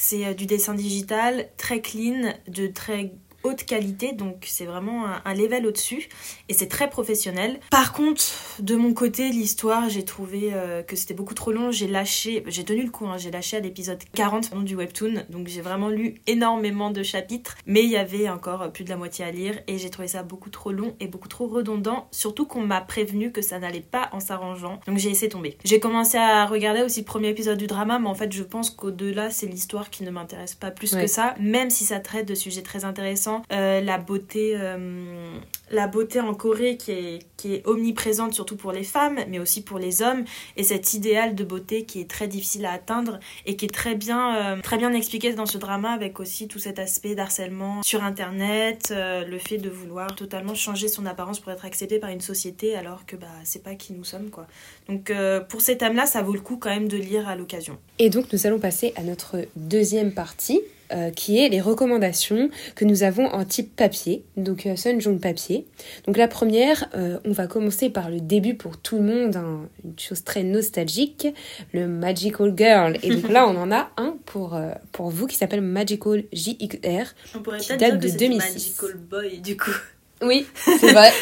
[0.00, 3.10] C'est du dessin digital très clean, de très
[3.42, 6.08] haute qualité, donc c'est vraiment un, level au-dessus
[6.48, 7.60] et c'est très professionnel.
[7.70, 8.22] Par contre,
[8.58, 11.70] de mon côté, l'histoire, j'ai trouvé euh, que c'était beaucoup trop long.
[11.70, 15.46] J'ai lâché, j'ai tenu le coup, hein, j'ai lâché à l'épisode 40 du webtoon, donc
[15.46, 19.24] j'ai vraiment lu énormément de chapitres, mais il y avait encore plus de la moitié
[19.24, 22.62] à lire et j'ai trouvé ça beaucoup trop long et beaucoup trop redondant, surtout qu'on
[22.62, 25.56] m'a prévenu que ça n'allait pas en s'arrangeant, donc j'ai laissé tomber.
[25.64, 28.70] J'ai commencé à regarder aussi le premier épisode du drama, mais en fait, je pense
[28.70, 32.34] qu'au-delà, c'est l'histoire qui ne m'intéresse pas plus que ça, même si ça traite de
[32.34, 35.38] sujets très intéressants euh, la beauté euh,
[35.70, 40.02] la beauté en Corée qui est, omniprésente surtout pour les femmes mais aussi pour les
[40.02, 40.24] hommes.
[40.56, 43.94] Et cet idéal de beauté qui est très difficile à atteindre et qui est très
[43.94, 48.02] bien euh, très bien expliqué dans ce drama avec aussi tout cet aspect d'harcèlement sur
[48.02, 52.74] internet le fait de vouloir totalement changer son apparence pour être accepté par une société
[52.74, 54.46] alors que bah c'est pas qui nous sommes quoi.
[54.88, 55.12] Donc
[55.48, 57.78] pour ces thèmes là ça vaut le coup quand même de lire à l'occasion.
[57.98, 60.60] Et donc nous allons passer à notre deuxième partie
[60.92, 65.66] euh, qui est les recommandations que nous avons en type papier, donc euh, Sunjong papier.
[66.06, 69.68] Donc la première, euh, on va commencer par le début pour tout le monde, hein,
[69.84, 71.28] une chose très nostalgique,
[71.72, 72.98] le Magical Girl.
[73.02, 77.14] Et donc là, on en a un pour, euh, pour vous qui s'appelle Magical JXR,
[77.34, 78.54] on pourrait qui date dire de 2006.
[78.54, 79.76] Magical Boy du coup.
[80.20, 81.12] Oui, c'est vrai.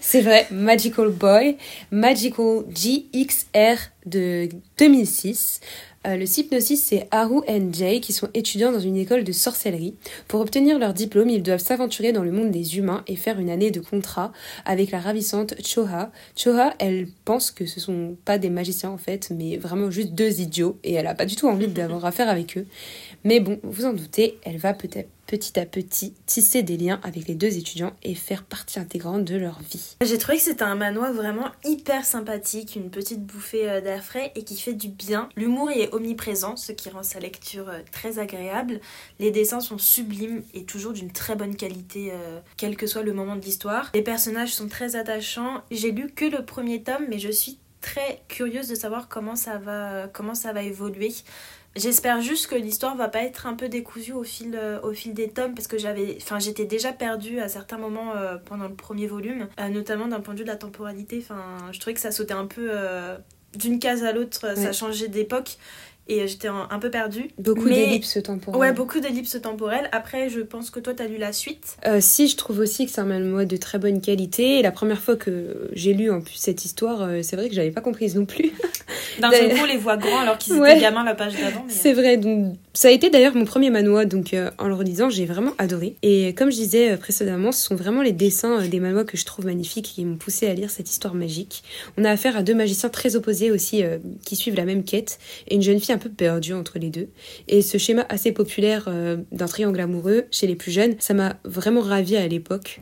[0.00, 0.46] c'est vrai.
[0.50, 1.56] Magical Boy.
[1.90, 5.60] Magical GXR de 2006.
[6.06, 9.94] Euh, le Hypnosis, c'est Haru et Jay qui sont étudiants dans une école de sorcellerie.
[10.28, 13.50] Pour obtenir leur diplôme, ils doivent s'aventurer dans le monde des humains et faire une
[13.50, 14.32] année de contrat
[14.64, 16.10] avec la ravissante Choha.
[16.36, 20.40] Choha, elle pense que ce sont pas des magiciens en fait, mais vraiment juste deux
[20.40, 22.66] idiots et elle a pas du tout envie d'avoir affaire avec eux.
[23.24, 27.26] Mais bon, vous en doutez, elle va peut-être petit à petit tisser des liens avec
[27.26, 29.96] les deux étudiants et faire partie intégrante de leur vie.
[30.04, 34.32] J'ai trouvé que c'était un manoir vraiment hyper sympathique, une petite bouffée euh, d'air frais
[34.34, 35.28] et qui fait du bien.
[35.36, 38.80] L'humour y est omniprésent, ce qui rend sa lecture euh, très agréable.
[39.18, 43.12] Les dessins sont sublimes et toujours d'une très bonne qualité, euh, quel que soit le
[43.12, 43.90] moment de l'histoire.
[43.94, 45.62] Les personnages sont très attachants.
[45.70, 49.58] J'ai lu que le premier tome, mais je suis très curieuse de savoir comment ça
[49.58, 51.12] va, comment ça va évoluer.
[51.76, 55.12] J'espère juste que l'histoire va pas être un peu décousue au fil, euh, au fil
[55.12, 58.74] des tomes parce que j'avais, enfin, j'étais déjà perdue à certains moments euh, pendant le
[58.74, 61.18] premier volume, euh, notamment d'un point de vue de la temporalité.
[61.20, 62.70] Enfin, je trouvais que ça sautait un peu
[63.56, 65.58] d'une case à l'autre, ça changeait d'époque
[66.06, 67.30] et j'étais un, peu perdue.
[67.38, 68.60] Beaucoup d'ellipses temporelles.
[68.60, 69.88] Ouais, beaucoup d'ellipses temporelles.
[69.90, 71.78] Après, je pense que toi, t'as lu la suite.
[71.86, 74.58] Euh, si, je trouve aussi que c'est un manuel de très bonne qualité.
[74.58, 77.54] Et la première fois que j'ai lu en plus cette histoire, euh, c'est vrai que
[77.54, 78.52] j'avais pas comprise non plus.
[79.20, 81.64] D'un seul coup, les voix grands alors qu'ils étaient gamins la page d'avant.
[81.68, 82.18] C'est vrai.
[82.18, 85.52] Donc, ça a été d'ailleurs mon premier manois, donc euh, en le redisant, j'ai vraiment
[85.56, 85.96] adoré.
[86.02, 89.46] Et comme je disais précédemment, ce sont vraiment les dessins des manois que je trouve
[89.46, 91.62] magnifiques qui m'ont poussé à lire cette histoire magique.
[91.96, 93.82] On a affaire à deux magiciens très opposés aussi
[94.24, 97.08] qui suivent la même quête et une jeune fille un peu perdu entre les deux.
[97.48, 101.38] Et ce schéma assez populaire euh, d'un triangle amoureux chez les plus jeunes, ça m'a
[101.44, 102.80] vraiment ravi à l'époque.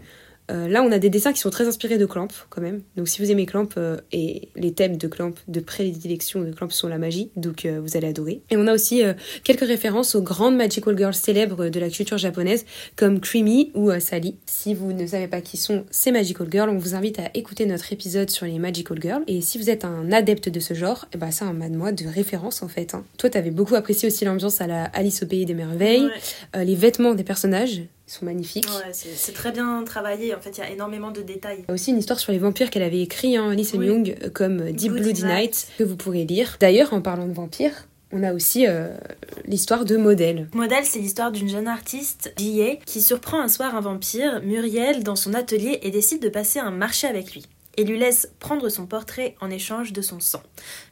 [0.51, 2.83] Euh, là, on a des dessins qui sont très inspirés de Clamp, quand même.
[2.97, 6.71] Donc, si vous aimez Clamp, euh, et les thèmes de Clamp, de prédilection de Clamp
[6.71, 8.43] sont la magie, donc euh, vous allez adorer.
[8.51, 9.03] Et on a aussi
[9.45, 12.65] quelques références aux grandes magical girls célèbres de la culture japonaise,
[12.97, 14.37] comme Creamy ou Sally.
[14.47, 17.67] Si vous ne savez pas qui sont ces magical girls, on vous invite à écouter
[17.67, 19.23] notre épisode sur les magical girls.
[19.27, 21.93] Et si vous êtes un adepte de ce genre, et eh ben, c'est un moi
[21.93, 22.95] de référence, en fait.
[22.95, 23.05] Hein.
[23.19, 26.09] Toi, t'avais beaucoup apprécié aussi l'ambiance à la Alice au Pays des Merveilles,
[26.55, 28.67] les vêtements des personnages sont magnifiques.
[28.67, 30.35] Ouais, c'est très bien travaillé.
[30.35, 31.59] En fait, il y a énormément de détails.
[31.61, 34.17] Il y a aussi une histoire sur les vampires qu'elle avait écrit, hein, Alice Young,
[34.23, 36.57] euh, comme Deep Bloody Night, que vous pourrez lire.
[36.61, 38.89] D'ailleurs, en parlant de vampires, on a aussi euh,
[39.47, 40.49] l'histoire de Modèle.
[40.53, 45.17] Modèle, c'est l'histoire d'une jeune artiste, J.A., qui surprend un soir un vampire, Muriel, dans
[45.17, 48.87] son atelier et décide de passer un marché avec lui et lui laisse prendre son
[48.87, 50.43] portrait en échange de son sang.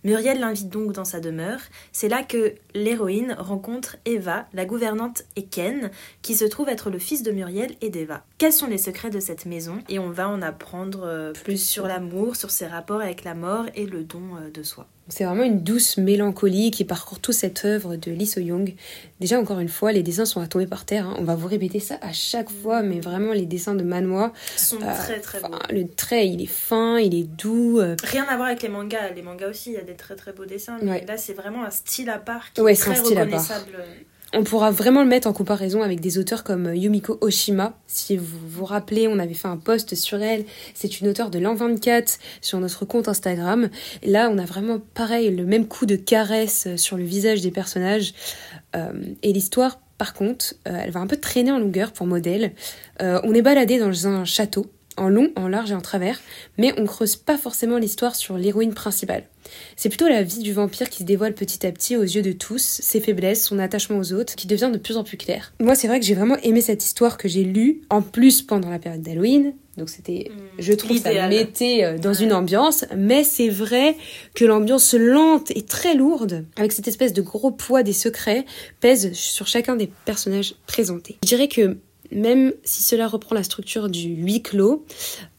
[0.05, 1.61] Muriel l'invite donc dans sa demeure.
[1.93, 5.91] C'est là que l'héroïne rencontre Eva, la gouvernante et Ken,
[6.23, 8.25] qui se trouve être le fils de Muriel et d'Eva.
[8.41, 11.87] Quels sont les secrets de cette maison Et on va en apprendre euh, plus sur
[11.87, 14.87] l'amour, sur ses rapports avec la mort et le don euh, de soi.
[15.09, 18.75] C'est vraiment une douce mélancolie qui parcourt toute cette œuvre de Lee So-young.
[19.21, 21.07] Déjà, encore une fois, les dessins sont à tomber par terre.
[21.07, 21.17] Hein.
[21.19, 24.81] On va vous répéter ça à chaque fois, mais vraiment, les dessins de Manoa sont
[24.81, 25.49] euh, très très beaux.
[25.69, 27.79] Le trait, il est fin, il est doux.
[27.79, 27.95] Euh.
[28.05, 29.11] Rien à voir avec les mangas.
[29.11, 31.63] Les mangas aussi, il y a des très très beaux dessins, mais là, c'est vraiment
[31.63, 33.73] un style à part qui est très reconnaissable.
[34.33, 37.77] On pourra vraiment le mettre en comparaison avec des auteurs comme Yumiko Oshima.
[37.87, 40.45] Si vous vous rappelez, on avait fait un post sur elle.
[40.75, 43.69] C'est une auteure de l'an 24 sur notre compte Instagram.
[44.05, 48.15] là, on a vraiment pareil, le même coup de caresse sur le visage des personnages.
[48.77, 52.53] Euh, et l'histoire, par contre, euh, elle va un peu traîner en longueur pour modèle.
[53.03, 54.67] Euh, on est baladé dans un château
[55.01, 56.21] en long, en large et en travers,
[56.59, 59.25] mais on creuse pas forcément l'histoire sur l'héroïne principale.
[59.75, 62.33] C'est plutôt la vie du vampire qui se dévoile petit à petit aux yeux de
[62.33, 65.53] tous, ses faiblesses, son attachement aux autres, qui devient de plus en plus clair.
[65.59, 68.71] Moi, c'est vrai que j'ai vraiment aimé cette histoire que j'ai lue, en plus pendant
[68.71, 69.55] la période d'Halloween.
[69.77, 73.97] Donc c'était, mmh, je trouve, ça mettait euh, dans une ambiance, mais c'est vrai
[74.35, 78.45] que l'ambiance lente et très lourde, avec cette espèce de gros poids des secrets,
[78.81, 81.17] pèse sur chacun des personnages présentés.
[81.23, 81.79] Je dirais que
[82.13, 84.85] même si cela reprend la structure du huis clos,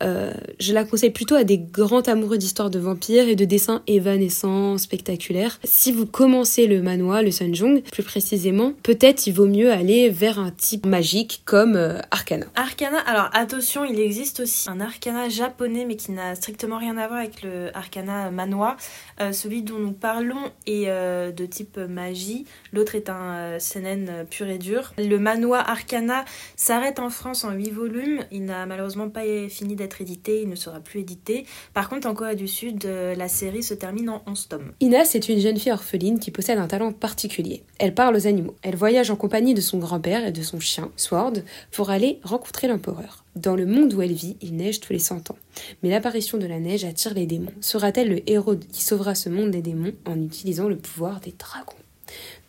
[0.04, 3.82] euh, je la conseille plutôt à des grands amoureux d'histoires de vampires et de dessins
[3.88, 5.60] évanescents, spectaculaires.
[5.64, 10.40] Si vous commencez le manoir, le Sunjong, plus précisément, peut-être il vaut mieux aller vers
[10.40, 12.46] un type magique comme euh, Arcana.
[12.56, 17.08] Arcana, alors attention, il existe aussi un Arcana japonais mais qui n'a strictement rien à
[17.08, 18.78] voir avec le Arcana manoir.
[19.20, 24.58] Euh, celui dont nous parlons est de type magie, l'autre est un seinen pur et
[24.58, 24.94] dur.
[24.98, 28.20] Le manoir Arcana s'arrête en France en 8 volumes.
[28.32, 31.46] Il n'a malheureusement pas fini d'être édité, il ne sera plus édité.
[31.74, 34.72] Par contre, en Corée du Sud, euh, la série se termine en 11 tomes.
[34.80, 37.64] Ina, c'est une jeune fille orpheline qui possède un talent particulier.
[37.80, 38.56] Elle parle aux animaux.
[38.62, 41.34] Elle voyage en compagnie de son grand-père et de son chien, Sword,
[41.72, 43.24] pour aller rencontrer l'empereur.
[43.36, 45.38] Dans le monde où elle vit, il neige tous les 100 ans.
[45.82, 47.54] Mais l'apparition de la neige attire les démons.
[47.62, 51.76] Sera-t-elle le héros qui sauvera ce monde des démons en utilisant le pouvoir des dragons?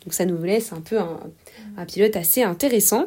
[0.03, 3.05] Donc ça nous laisse un peu un, pilote assez intéressant.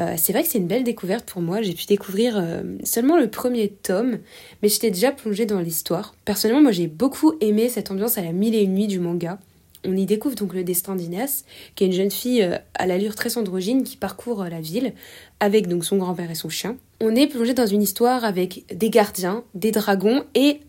[0.00, 1.62] Euh, c'est vrai que c'est une belle découverte pour moi.
[1.62, 4.18] J'ai pu découvrir euh, seulement le premier tome,
[4.62, 6.14] mais j'étais déjà plongée dans l'histoire.
[6.24, 9.38] Personnellement, moi j'ai beaucoup aimé cette ambiance à la mille et une nuits du manga.
[9.86, 13.14] On y découvre donc le destin d'Inès, qui est une jeune fille euh, à l'allure
[13.14, 14.94] très androgyne qui parcourt la ville
[15.40, 16.76] avec donc son grand-père et son chien.
[17.00, 20.60] On est plongé dans une histoire avec des gardiens, des dragons et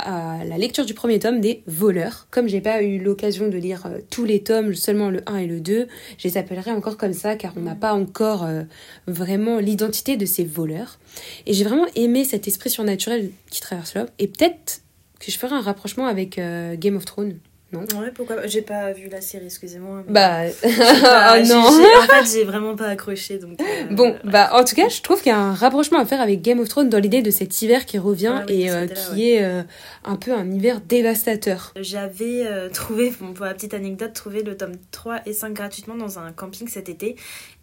[0.00, 2.26] à la lecture du premier tome des voleurs.
[2.30, 5.46] Comme j'ai pas eu l'occasion de lire euh, tous les tomes, seulement le 1 et
[5.46, 5.86] le 2,
[6.18, 8.62] je les appellerai encore comme ça car on n'a pas encore euh,
[9.06, 10.98] vraiment l'identité de ces voleurs.
[11.46, 14.08] Et j'ai vraiment aimé cet esprit surnaturel qui traverse l'homme.
[14.18, 14.82] Et peut-être
[15.18, 17.38] que je ferai un rapprochement avec euh, Game of Thrones
[17.72, 17.80] non.
[18.00, 20.02] Ouais, pourquoi J'ai pas vu la série, excusez-moi.
[20.08, 20.68] Bah, oh
[21.46, 21.66] non.
[21.66, 23.60] En fait, j'ai vraiment pas accroché, donc...
[23.60, 26.20] Euh, bon, bah, en tout cas, je trouve qu'il y a un rapprochement à faire
[26.20, 29.30] avec Game of Thrones dans l'idée de cet hiver qui revient ah et euh, qui
[29.30, 29.62] est euh,
[30.04, 31.72] un peu un hiver dévastateur.
[31.80, 36.32] J'avais trouvé, pour la petite anecdote, trouvé le tome 3 et 5 gratuitement dans un
[36.32, 37.16] camping cet été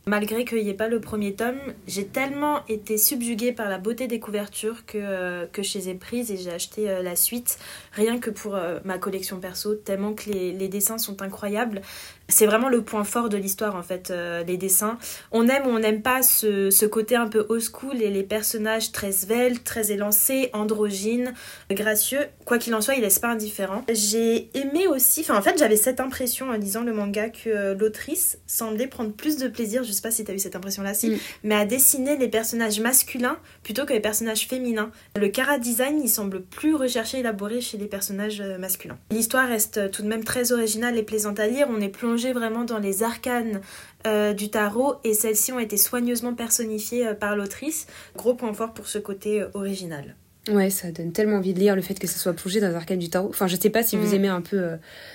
[0.08, 4.08] Malgré qu'il n'y ait pas le premier tome, j'ai tellement été subjuguée par la beauté
[4.08, 7.60] des couvertures que, euh, je les ai prises et j'ai acheté euh, la suite,
[7.92, 11.82] rien que pour euh, ma collection perso, tellement que les dessins sont incroyables
[12.30, 14.98] c'est vraiment le point fort de l'histoire en fait, euh, les dessins.
[15.32, 18.24] On aime ou on n'aime pas ce, ce, côté un peu old school et les
[18.24, 21.34] personnages très sveltes, très élancés, androgynes,
[21.72, 22.20] gracieux.
[22.46, 23.84] Quoi qu'il en soit, il laisse pas indifférent.
[23.90, 27.76] J'ai aimé aussi, enfin en fait j'avais cette impression en lisant le manga que euh,
[27.76, 30.84] l'autrice semblait prendre plus de plaisir, je sais pas si tu as eu cette impression
[30.84, 31.18] là, si, mm.
[31.44, 34.92] mais à dessiner les personnages masculins plutôt que les personnages féminins.
[35.16, 38.98] Le cara design il semble plus recherché élaboré chez les personnages euh, masculins.
[39.12, 42.64] L'histoire reste tout de même très originale et plaisante à lire, on est plongé vraiment
[42.64, 43.62] dans les arcanes
[44.06, 47.88] euh, du tarot et celles-ci ont été soigneusement personnifiées euh, par l'autrice.
[48.16, 50.16] Gros point fort pour ce côté euh, original.
[50.50, 52.76] Ouais, ça donne tellement envie de lire le fait que ce soit plongé dans les
[52.76, 53.28] arcanes du tarot.
[53.30, 54.16] Enfin, je sais pas si vous mm.
[54.16, 54.62] aimez un peu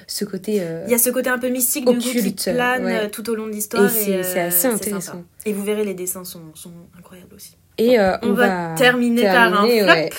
[0.07, 0.57] ce côté.
[0.87, 3.47] Il y a ce côté un peu mystique occulte, du qui plane tout au long
[3.47, 3.85] de l'histoire.
[3.97, 5.25] Et, c'est assez intéressant.
[5.47, 7.57] Et vous verrez, les dessins sont, sont incroyables aussi.
[7.79, 10.17] Et on, va, terminer, par un flop.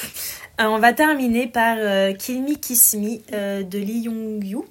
[0.58, 1.78] on va terminer par
[2.18, 4.64] Kill Me Kiss Me de Lee Young-yu.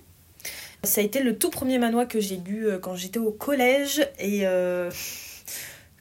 [0.85, 4.01] Ça a été le tout premier manoir que j'ai lu euh, quand j'étais au collège
[4.19, 4.91] et euh,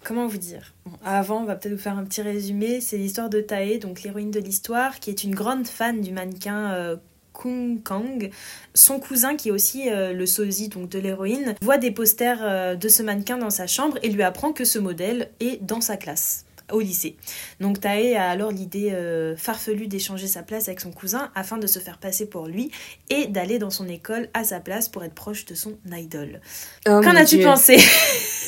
[0.03, 0.73] comment vous dire?
[1.05, 2.81] Avant, on va peut-être vous faire un petit résumé.
[2.81, 6.73] C'est l'histoire de Tae, donc l'héroïne de l'histoire, qui est une grande fan du mannequin
[6.73, 6.95] euh,
[7.31, 8.31] Kung Kang.
[8.73, 13.01] Son cousin, qui est aussi le sosie donc de l'héroïne, voit des posters de ce
[13.03, 16.79] mannequin dans sa chambre et lui apprend que ce modèle est dans sa classe au
[16.79, 17.15] lycée.
[17.59, 21.67] Donc Tae a alors l'idée euh, farfelue d'échanger sa place avec son cousin afin de
[21.67, 22.71] se faire passer pour lui
[23.09, 26.41] et d'aller dans son école à sa place pour être proche de son idol.
[26.87, 27.77] Oh Qu'en as-tu pensé?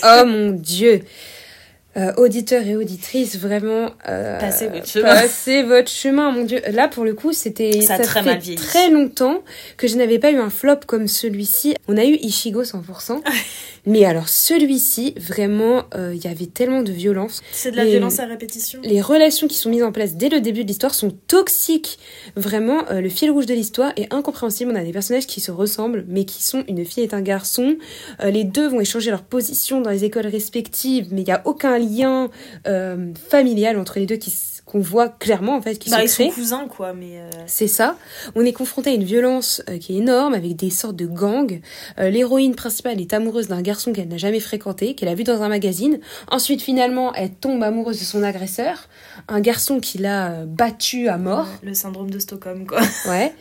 [0.05, 1.01] Oh mon dieu
[1.95, 5.09] euh, auditeurs et auditrices, vraiment euh, passez votre chemin.
[5.09, 6.59] Passez votre chemin, mon dieu.
[6.71, 9.43] Là, pour le coup, c'était ça, très fait très longtemps
[9.77, 11.75] que je n'avais pas eu un flop comme celui-ci.
[11.87, 13.21] On a eu Ishigo 100%.
[13.85, 17.41] Mais alors celui-ci, vraiment, euh, il y avait tellement de violence.
[17.51, 18.79] C'est de la Les- violence à répétition.
[18.83, 21.99] Les relations qui sont mises en place dès le début de l'histoire sont toxiques.
[22.37, 24.71] Vraiment, euh, le fil rouge de l'histoire est incompréhensible.
[24.71, 27.75] On a des personnages qui se ressemblent, mais qui sont une fille et un garçon.
[28.21, 31.41] Euh, les deux vont échanger leur position dans les écoles respectives, mais il n'y a
[31.45, 32.29] aucun lien
[32.67, 34.31] euh, familial entre les deux qui
[34.65, 37.19] qu'on voit clairement en fait qui Bah, se ils sont cousins, quoi, mais.
[37.19, 37.97] euh, C'est ça.
[38.35, 41.59] On est confronté à une violence euh, qui est énorme avec des sortes de gangs.
[41.99, 45.41] Euh, L'héroïne principale est amoureuse d'un garçon qu'elle n'a jamais fréquenté, qu'elle a vu dans
[45.41, 45.99] un magazine.
[46.31, 48.87] Ensuite, finalement, elle tombe amoureuse de son agresseur,
[49.27, 51.47] un garçon qui l'a battu à mort.
[51.61, 52.79] Le syndrome de Stockholm, quoi.
[53.07, 53.33] Ouais.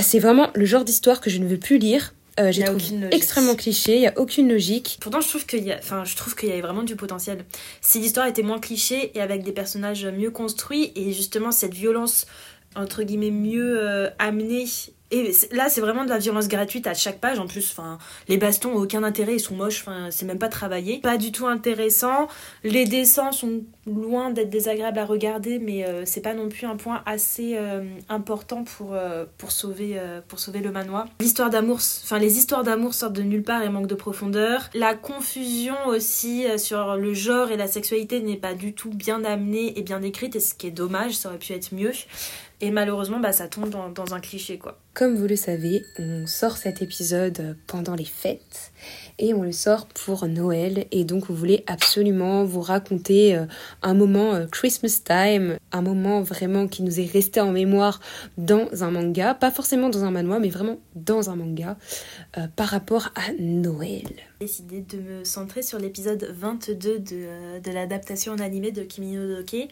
[0.00, 2.14] C'est vraiment le genre d'histoire que je ne veux plus lire.
[2.40, 4.98] Euh, J'ai trouvé aucune extrêmement cliché, il y a aucune logique.
[5.00, 7.44] Pourtant, je trouve qu'il y a, enfin, je trouve qu'il y avait vraiment du potentiel.
[7.80, 12.26] Si l'histoire était moins cliché et avec des personnages mieux construits et justement cette violence
[12.76, 14.66] entre guillemets mieux euh, amenée.
[15.10, 17.38] Et là, c'est vraiment de la violence gratuite à chaque page.
[17.38, 17.98] En plus, enfin,
[18.28, 19.80] les bastons ont aucun intérêt, ils sont moches.
[19.80, 22.28] Enfin, c'est même pas travaillé, pas du tout intéressant.
[22.62, 26.76] Les dessins sont loin d'être désagréables à regarder, mais euh, c'est pas non plus un
[26.76, 31.06] point assez euh, important pour euh, pour sauver euh, pour sauver le manoir.
[31.20, 34.68] L'histoire d'amour, enfin les histoires d'amour sortent de nulle part et manquent de profondeur.
[34.74, 39.78] La confusion aussi sur le genre et la sexualité n'est pas du tout bien amenée
[39.78, 41.92] et bien décrite, et ce qui est dommage, ça aurait pu être mieux.
[42.60, 44.78] Et malheureusement, bah, ça tombe dans, dans un cliché, quoi.
[44.92, 48.72] Comme vous le savez, on sort cet épisode pendant les fêtes
[49.20, 53.44] et on le sort pour Noël et donc on voulait absolument vous raconter euh,
[53.82, 58.00] un moment euh, Christmas time, un moment vraiment qui nous est resté en mémoire
[58.36, 61.76] dans un manga, pas forcément dans un manoir mais vraiment dans un manga
[62.36, 64.08] euh, par rapport à Noël.
[64.40, 69.12] J'ai décidé de me centrer sur l'épisode 22 de, de l'adaptation en animé de Kimi
[69.12, 69.68] no Doke.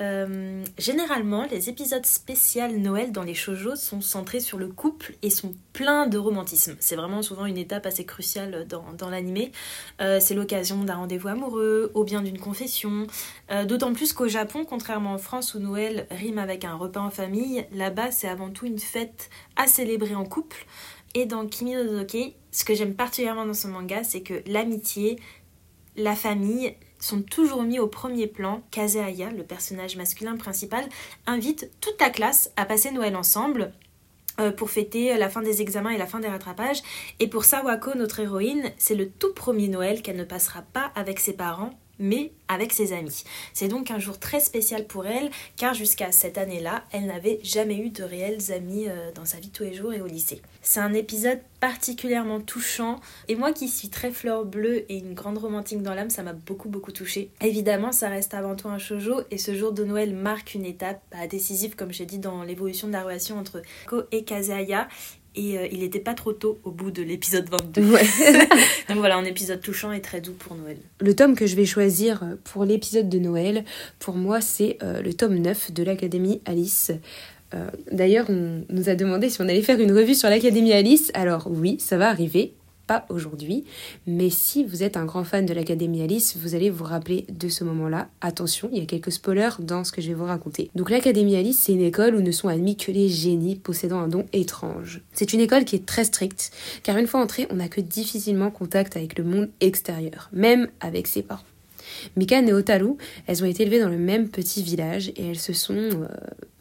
[0.00, 5.30] Euh, généralement, les épisodes spéciaux Noël dans les shoujo sont centrés sur le couple et
[5.30, 6.76] sont pleins de romantisme.
[6.80, 9.52] C'est vraiment souvent une étape assez cruciale dans, dans l'animé.
[10.00, 13.06] Euh, c'est l'occasion d'un rendez-vous amoureux, ou bien d'une confession.
[13.50, 17.10] Euh, D'autant plus qu'au Japon, contrairement en France où Noël rime avec un repas en
[17.10, 20.66] famille, là-bas c'est avant tout une fête à célébrer en couple.
[21.14, 22.04] Et dans Kimi no
[22.52, 25.18] ce que j'aime particulièrement dans ce manga, c'est que l'amitié,
[26.00, 28.62] la famille sont toujours mis au premier plan.
[28.70, 30.84] Kazeaya, le personnage masculin principal,
[31.26, 33.72] invite toute la classe à passer Noël ensemble
[34.38, 36.82] euh, pour fêter la fin des examens et la fin des rattrapages.
[37.18, 41.20] Et pour Sawako, notre héroïne, c'est le tout premier Noël qu'elle ne passera pas avec
[41.20, 43.22] ses parents, mais avec ses amis.
[43.52, 47.76] C'est donc un jour très spécial pour elle, car jusqu'à cette année-là, elle n'avait jamais
[47.76, 50.42] eu de réels amis euh, dans sa vie tous les jours et au lycée.
[50.62, 52.98] C'est un épisode particulièrement touchant,
[53.28, 56.32] et moi qui suis très fleur bleue et une grande romantique dans l'âme, ça m'a
[56.32, 57.30] beaucoup beaucoup touchée.
[57.40, 61.02] Évidemment, ça reste avant tout un shoujo, et ce jour de Noël marque une étape
[61.12, 64.88] bah, décisive, comme j'ai dit, dans l'évolution de la relation entre Ko et Kazeaya,
[65.36, 67.82] et euh, il n'était pas trop tôt au bout de l'épisode 22.
[67.92, 68.02] Ouais.
[68.88, 70.78] Donc voilà, un épisode touchant et très doux pour Noël.
[71.00, 73.64] Le tome que je vais choisir pour l'épisode de Noël,
[73.98, 76.92] pour moi, c'est euh, le tome 9 de l'Académie Alice.
[77.54, 81.10] Euh, D'ailleurs, on nous a demandé si on allait faire une revue sur l'Académie Alice.
[81.14, 82.54] Alors oui, ça va arriver,
[82.90, 83.62] pas aujourd'hui.
[84.08, 87.48] Mais si vous êtes un grand fan de l'Académie Alice, vous allez vous rappeler de
[87.48, 88.08] ce moment-là.
[88.20, 90.72] Attention, il y a quelques spoilers dans ce que je vais vous raconter.
[90.74, 94.08] Donc l'Académie Alice, c'est une école où ne sont admis que les génies possédant un
[94.08, 95.02] don étrange.
[95.12, 96.50] C'est une école qui est très stricte,
[96.82, 101.06] car une fois entré, on n'a que difficilement contact avec le monde extérieur, même avec
[101.06, 101.44] ses parents.
[102.16, 102.96] Mikan et Otaru,
[103.28, 106.08] elles ont été élevées dans le même petit village et elles se sont euh,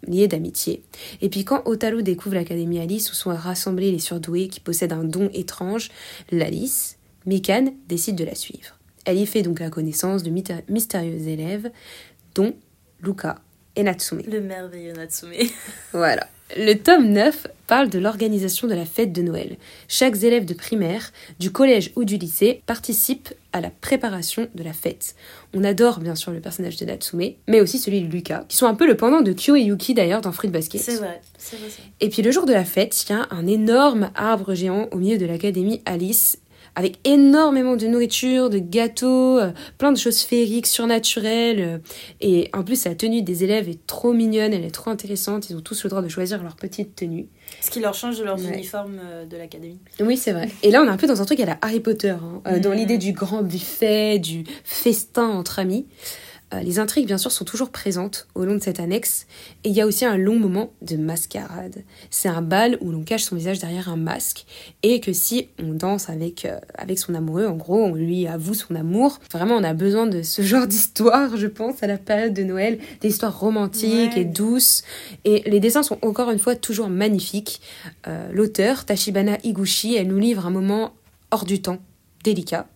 [0.10, 0.84] liées d'amitié.
[1.22, 5.04] Et puis quand Otaru découvre l'Académie Alice où sont rassemblés les surdoués qui possèdent un
[5.04, 5.90] don étrange,
[6.32, 8.78] l'Alice, Mikan décide de la suivre.
[9.06, 10.32] Elle y fait donc la connaissance de
[10.70, 11.72] mystérieux élèves,
[12.36, 12.54] dont
[13.02, 13.36] Luka
[13.76, 14.22] et Natsume.
[14.28, 15.32] Le merveilleux Natsume.
[15.94, 16.28] Voilà.
[16.58, 19.58] Le tome 9 parle de l'organisation de la fête de Noël.
[19.88, 24.74] Chaque élève de primaire, du collège ou du lycée participe à la préparation de la
[24.74, 25.16] fête.
[25.54, 28.66] On adore bien sûr le personnage de Natsume, mais aussi celui de Luka, qui sont
[28.66, 30.82] un peu le pendant de Kyo et Yuki d'ailleurs dans Fruit Basket.
[30.82, 31.68] C'est vrai, c'est vrai.
[31.70, 31.92] c'est vrai.
[32.00, 34.98] Et puis le jour de la fête, il y a un énorme arbre géant au
[34.98, 36.40] milieu de l'académie Alice,
[36.80, 41.60] avec énormément de nourriture, de gâteaux, euh, plein de choses féeriques, surnaturelles.
[41.60, 41.78] euh,
[42.22, 45.50] et en plus, la tenue des élèves est trop mignonne, elle est trop intéressante.
[45.50, 47.28] Ils ont tous le droit de choisir leur petite tenue.
[47.60, 48.54] Ce qui leur change de leurs Ouais.
[48.54, 49.80] uniformes euh, de l'académie.
[50.00, 50.48] Oui, c'est vrai.
[50.64, 52.16] Et là, on est un peu dans un truc à la Harry Potter,
[52.46, 55.86] hein, dans l'idée du grand buffet, du festin entre amis.
[56.54, 59.28] Euh, les intrigues, bien sûr, sont toujours présentes au long de cette annexe.
[59.64, 61.84] Et il y a aussi un long moment de mascarade.
[62.10, 64.46] C'est un bal où l'on cache son visage derrière un masque.
[64.82, 68.56] Et que si on danse avec, euh, avec son amoureux, en gros, on lui avoue
[68.56, 69.20] son amour.
[69.32, 72.80] Vraiment, on a besoin de ce genre d'histoire, je pense, à la période de Noël.
[73.02, 74.22] Des histoires romantiques Ouais.
[74.22, 74.84] et douces.
[75.26, 77.62] Et les dessins sont encore une fois toujours magnifiques.
[78.08, 80.94] Euh, L'auteur, Tachibana Higuchi, elle nous livre un moment
[81.32, 81.78] hors du temps,
[82.24, 82.68] délicat.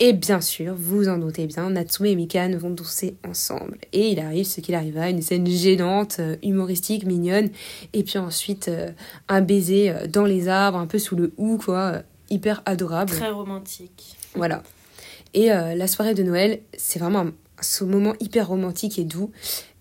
[0.00, 3.78] Et bien sûr, vous en doutez bien, Natsume et Mika ne vont danser ensemble.
[3.92, 7.50] Et il arrive ce qu'il arriva, une scène gênante, euh, humoristique, mignonne,
[7.92, 8.90] et puis ensuite euh,
[9.28, 13.10] un baiser euh, dans les arbres, un peu sous le hou, quoi, hyper adorable.
[13.10, 14.16] Très romantique.
[14.34, 14.62] Voilà.
[15.34, 17.24] Et la soirée de Noël, c'est vraiment
[17.62, 19.30] ce moment hyper romantique et doux.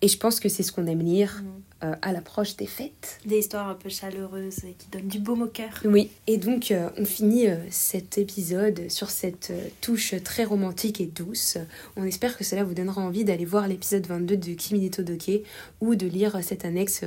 [0.02, 1.42] Et je pense que c'est ce qu'on aime lire.
[1.44, 1.61] Mm.
[1.84, 3.20] Euh, à l'approche des fêtes.
[3.26, 5.82] Des histoires un peu chaleureuses et qui donnent du baume au cœur.
[5.84, 9.52] Oui, et donc euh, on finit euh, cet épisode sur cette
[9.82, 11.58] touche très romantique et douce.
[11.96, 15.42] On espère que cela vous donnera envie d'aller voir l'épisode 22 de Kimi Doke
[15.80, 17.04] ou de lire cette annexe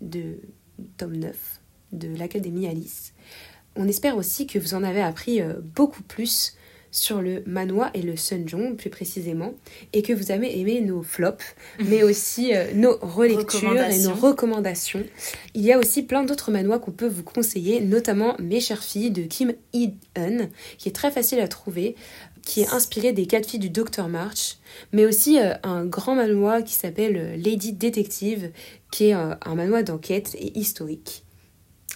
[0.00, 0.38] de
[0.96, 1.60] tome 9
[1.92, 3.12] de l'Académie Alice.
[3.76, 5.42] On espère aussi que vous en avez appris
[5.74, 6.56] beaucoup plus
[6.94, 9.52] sur le manoir et le sunjong plus précisément,
[9.92, 11.44] et que vous avez aimé nos flops,
[11.80, 15.04] mais aussi euh, nos relectures et nos recommandations.
[15.54, 19.10] Il y a aussi plein d'autres manois qu'on peut vous conseiller, notamment Mes chères filles
[19.10, 21.96] de Kim Hee-eun, qui est très facile à trouver
[22.46, 24.58] qui est inspiré des quatre filles du Dr March,
[24.92, 28.52] mais aussi euh, un grand manoir qui s'appelle euh, Lady Detective,
[28.90, 31.23] qui est un manoir d'enquête et historique.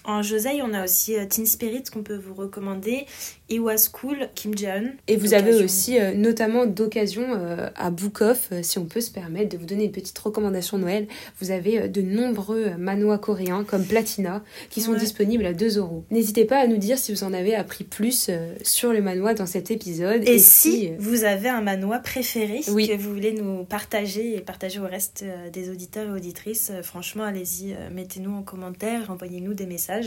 [0.09, 3.05] En Josei, on a aussi Teen Spirit qu'on peut vous recommander,
[3.51, 4.93] It Was Cool, Kim Jae-un.
[5.07, 9.03] Et vous avez aussi, euh, notamment d'occasion euh, à Book Off, euh, si on peut
[9.03, 11.09] se permettre de vous donner une petite recommandation Noël,
[11.43, 16.05] vous avez de nombreux manois coréens comme Platina qui sont disponibles à 2 euros.
[16.11, 18.31] N'hésitez pas à nous dire si vous en avez appris plus
[18.63, 20.27] sur le manois dans cet épisode.
[20.27, 24.87] Et, si, vous avez un manois préféré que vous voulez nous partager et partager au
[24.87, 29.98] reste des auditeurs et auditrices, franchement, allez-y, mettez-nous en commentaire, envoyez-nous des messages.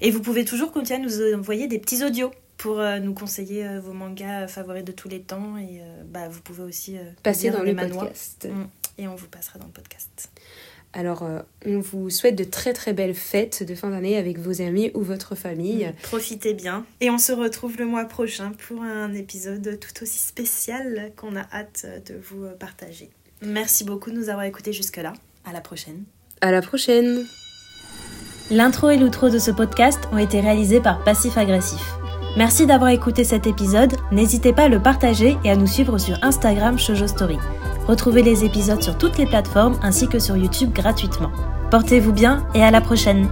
[0.00, 3.66] Et vous pouvez toujours continuer à nous envoyer des petits audios pour euh, nous conseiller
[3.66, 5.56] euh, vos mangas favoris de tous les temps.
[5.58, 8.48] Et euh, bah, vous pouvez aussi passer dans le podcast.
[8.50, 8.64] Mm.
[8.98, 10.30] Et on vous passera dans le podcast.
[10.92, 11.28] Alors,
[11.66, 15.02] on vous souhaite de très très belles fêtes de fin d'année avec vos amis ou
[15.02, 15.86] votre famille.
[15.86, 15.92] Mm.
[16.02, 16.86] Profitez bien.
[17.00, 21.42] Et on se retrouve le mois prochain pour un épisode tout aussi spécial qu'on a
[21.52, 23.10] hâte de vous partager.
[23.42, 25.12] Merci beaucoup de nous avoir écoutés jusque-là.
[25.44, 26.04] À la prochaine.
[26.40, 27.26] À la prochaine.
[28.50, 31.80] L'intro et l'outro de ce podcast ont été réalisés par Passif Agressif.
[32.36, 36.18] Merci d'avoir écouté cet épisode, n'hésitez pas à le partager et à nous suivre sur
[36.22, 37.38] Instagram Shoujo Story.
[37.86, 41.30] Retrouvez les épisodes sur toutes les plateformes ainsi que sur YouTube gratuitement.
[41.70, 43.28] Portez-vous bien et à la prochaine